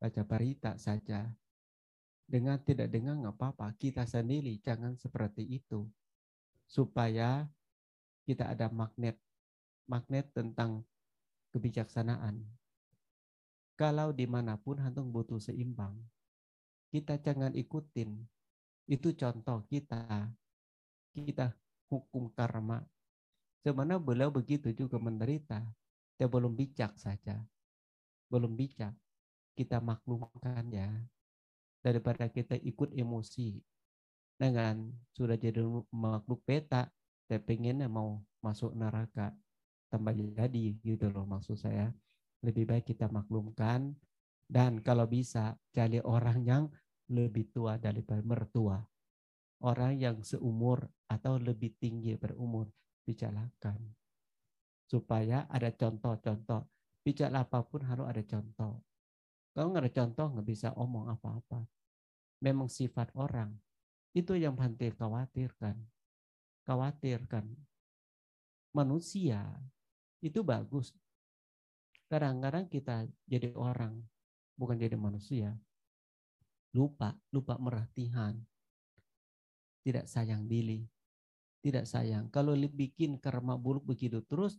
[0.00, 1.28] baca parita saja
[2.24, 3.74] dengan tidak dengar nggak apa-apa.
[3.76, 5.86] Kita sendiri jangan seperti itu.
[6.70, 7.50] Supaya
[8.22, 9.18] kita ada magnet
[9.90, 10.86] magnet tentang
[11.50, 12.46] kebijaksanaan.
[13.74, 15.98] Kalau di mana pun hantung butuh seimbang,
[16.90, 18.18] kita jangan ikutin.
[18.90, 20.26] Itu contoh kita.
[21.14, 21.54] Kita
[21.86, 22.82] hukum karma.
[23.62, 25.62] Sebenarnya beliau begitu juga menderita.
[26.18, 27.38] Dia belum bijak saja.
[28.26, 28.92] Belum bijak.
[29.54, 30.90] Kita maklumkan ya.
[31.80, 33.62] Daripada kita ikut emosi.
[34.34, 35.62] Dengan sudah jadi
[35.94, 36.90] makhluk peta,
[37.30, 39.30] saya pengennya mau masuk neraka.
[39.90, 41.94] Tambah jadi gitu loh maksud saya.
[42.40, 43.94] Lebih baik kita maklumkan
[44.50, 46.64] dan kalau bisa cari orang yang
[47.10, 48.78] lebih tua daripada mertua.
[49.60, 52.70] Orang yang seumur atau lebih tinggi berumur
[53.04, 53.76] bicarakan.
[54.88, 56.64] Supaya ada contoh-contoh.
[57.04, 58.80] Bicara apa pun harus ada contoh.
[59.52, 61.66] Kalau nggak ada contoh nggak bisa omong apa-apa.
[62.40, 63.52] Memang sifat orang.
[64.16, 65.76] Itu yang Bante khawatirkan.
[66.64, 67.46] Khawatirkan.
[68.72, 69.44] Manusia
[70.22, 70.94] itu bagus.
[72.08, 73.98] Kadang-kadang kita jadi orang
[74.58, 75.54] bukan jadi manusia.
[76.70, 78.38] Lupa, lupa merhatian.
[79.82, 80.86] Tidak sayang diri.
[81.60, 82.30] Tidak sayang.
[82.30, 84.56] Kalau bikin karma buruk begitu terus,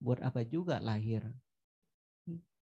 [0.00, 1.26] buat apa juga lahir?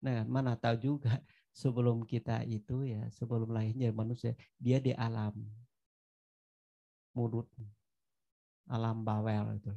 [0.02, 1.22] Nah, mana tahu juga
[1.62, 5.38] sebelum kita itu ya, sebelum lahirnya manusia, dia di alam.
[7.14, 7.50] Mulut.
[8.68, 9.74] Alam bawel itu.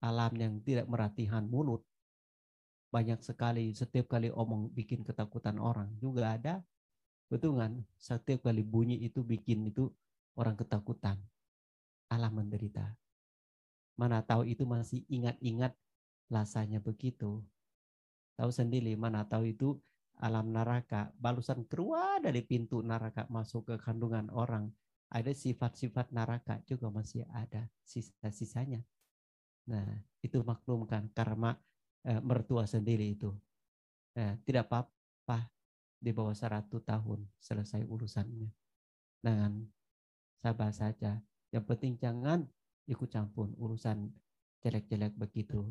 [0.00, 1.82] Alam yang tidak merhatian mulut
[2.96, 6.64] banyak sekali setiap kali omong bikin ketakutan orang juga ada
[7.26, 7.82] betul kan?
[7.98, 9.90] Setiap kali bunyi itu bikin itu
[10.38, 11.18] orang ketakutan.
[12.12, 12.94] Alam menderita.
[13.96, 15.74] Mana tahu itu masih ingat-ingat
[16.28, 17.42] rasanya begitu.
[18.36, 19.68] Tahu sendiri mana tahu itu
[20.20, 21.10] alam neraka.
[21.16, 24.68] Balusan keluar dari pintu neraka masuk ke kandungan orang.
[25.08, 28.84] Ada sifat-sifat neraka juga masih ada sisa-sisanya.
[29.72, 29.86] Nah
[30.20, 31.56] itu maklumkan karena
[32.04, 33.32] eh, mertua sendiri itu.
[34.16, 35.55] Eh, tidak apa-apa
[35.96, 38.50] di bawah 100 tahun selesai urusannya.
[39.20, 39.64] Dengan
[40.40, 41.18] sabar saja.
[41.50, 42.46] Yang penting jangan
[42.86, 44.12] ikut campur urusan
[44.62, 45.66] jelek-jelek begitu.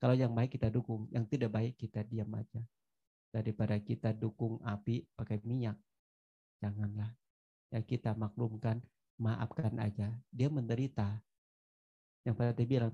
[0.00, 2.64] Kalau yang baik kita dukung, yang tidak baik kita diam aja.
[3.30, 5.76] Daripada kita dukung api pakai minyak,
[6.58, 7.12] janganlah.
[7.70, 8.80] Ya kita maklumkan,
[9.20, 10.10] maafkan aja.
[10.32, 11.20] Dia menderita.
[12.24, 12.92] Yang pada bilang,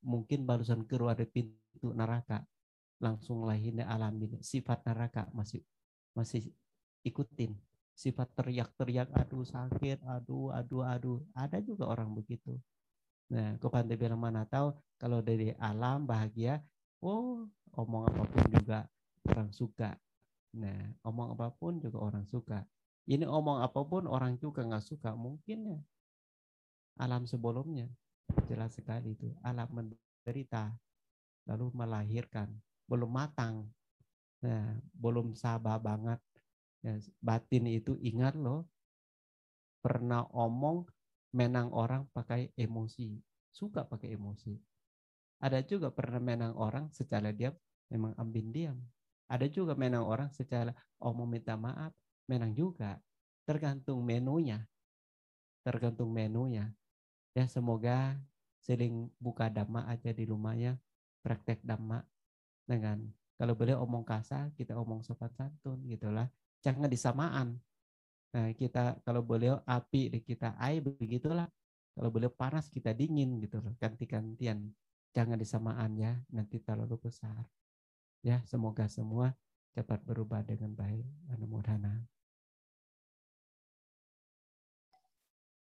[0.00, 2.42] mungkin barusan keluar dari pintu neraka
[2.96, 5.60] langsung lahirnya alamin sifat neraka masih
[6.16, 6.48] masih
[7.04, 7.52] ikutin.
[7.96, 11.20] Sifat teriak-teriak aduh sakit aduh aduh aduh.
[11.36, 12.56] Ada juga orang begitu.
[13.28, 16.64] Nah kepada bilang mana tahu kalau dari alam bahagia
[17.04, 17.44] oh
[17.76, 18.78] omong apa pun juga
[19.28, 19.90] orang suka.
[20.56, 22.64] Nah omong apa pun juga orang suka.
[23.06, 25.80] Ini omong apa pun orang juga nggak suka mungkin ya
[26.96, 27.88] alam sebelumnya
[28.48, 29.28] jelas sekali itu.
[29.44, 30.72] Alam menderita
[31.46, 32.50] lalu melahirkan
[32.90, 33.68] belum matang
[34.44, 36.20] nah belum sabar banget.
[36.84, 38.68] Ya, batin itu ingat loh.
[39.82, 40.86] Pernah omong
[41.34, 43.16] menang orang pakai emosi.
[43.50, 44.54] Suka pakai emosi.
[45.40, 47.52] Ada juga pernah menang orang secara diam
[47.92, 48.78] memang ambil diam.
[49.26, 50.70] Ada juga menang orang secara
[51.02, 51.92] omong minta maaf.
[52.30, 52.98] Menang juga.
[53.46, 54.62] Tergantung menunya.
[55.62, 56.70] Tergantung menunya.
[57.34, 58.16] Ya semoga
[58.62, 60.78] sering buka dhamma aja di rumahnya
[61.22, 62.02] praktek dhamma
[62.66, 63.06] dengan
[63.36, 66.28] kalau boleh omong kasar kita omong sopan santun gitulah
[66.64, 67.60] jangan disamaan.
[68.32, 71.48] Nah kita kalau boleh api kita air begitulah.
[71.96, 74.72] Kalau boleh panas kita dingin gitu loh ganti-gantian.
[75.16, 77.48] Jangan disamaan ya nanti terlalu besar.
[78.20, 79.32] Ya semoga semua
[79.76, 81.04] cepat berubah dengan baik.
[81.32, 82.04] Anumodhana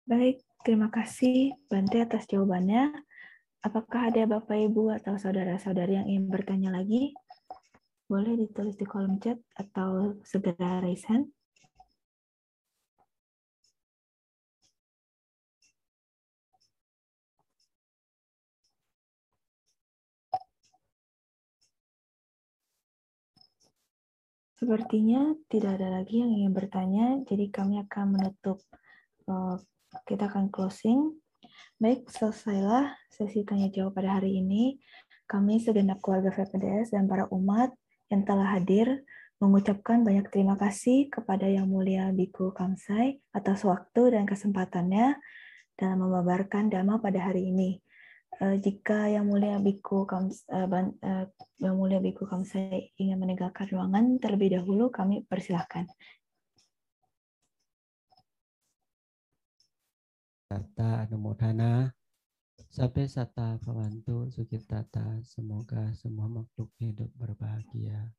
[0.01, 2.91] Baik, terima kasih Bante atas jawabannya.
[3.62, 7.14] Apakah ada Bapak Ibu atau saudara-saudari yang ingin bertanya lagi?
[8.12, 11.32] Boleh ditulis di kolom chat atau segera raise hand.
[24.59, 28.59] Sepertinya tidak ada lagi yang ingin bertanya, jadi kami akan menutup.
[29.24, 29.55] Eh,
[30.03, 31.16] kita akan closing.
[31.80, 34.84] Baik, selesailah sesi tanya jawab pada hari ini.
[35.32, 37.72] Kami segenap keluarga VPDS dan para umat
[38.12, 39.07] yang telah hadir
[39.41, 45.18] mengucapkan banyak terima kasih kepada Yang Mulia Biku Kamsai atas waktu dan kesempatannya
[45.80, 47.82] dalam membabarkan dhamma pada hari ini.
[48.38, 50.68] Eh, jika Yang Mulia Biku Kamsai, eh,
[51.01, 51.26] eh,
[51.57, 55.89] Yang Mulia Biku Kamsai ingin meninggalkan ruangan terlebih dahulu, kami persilahkan.
[60.51, 61.95] Tata Anumodhana
[62.70, 68.14] Sampai sata pawantu sukitata, semoga semua makhluk hidup berbahagia.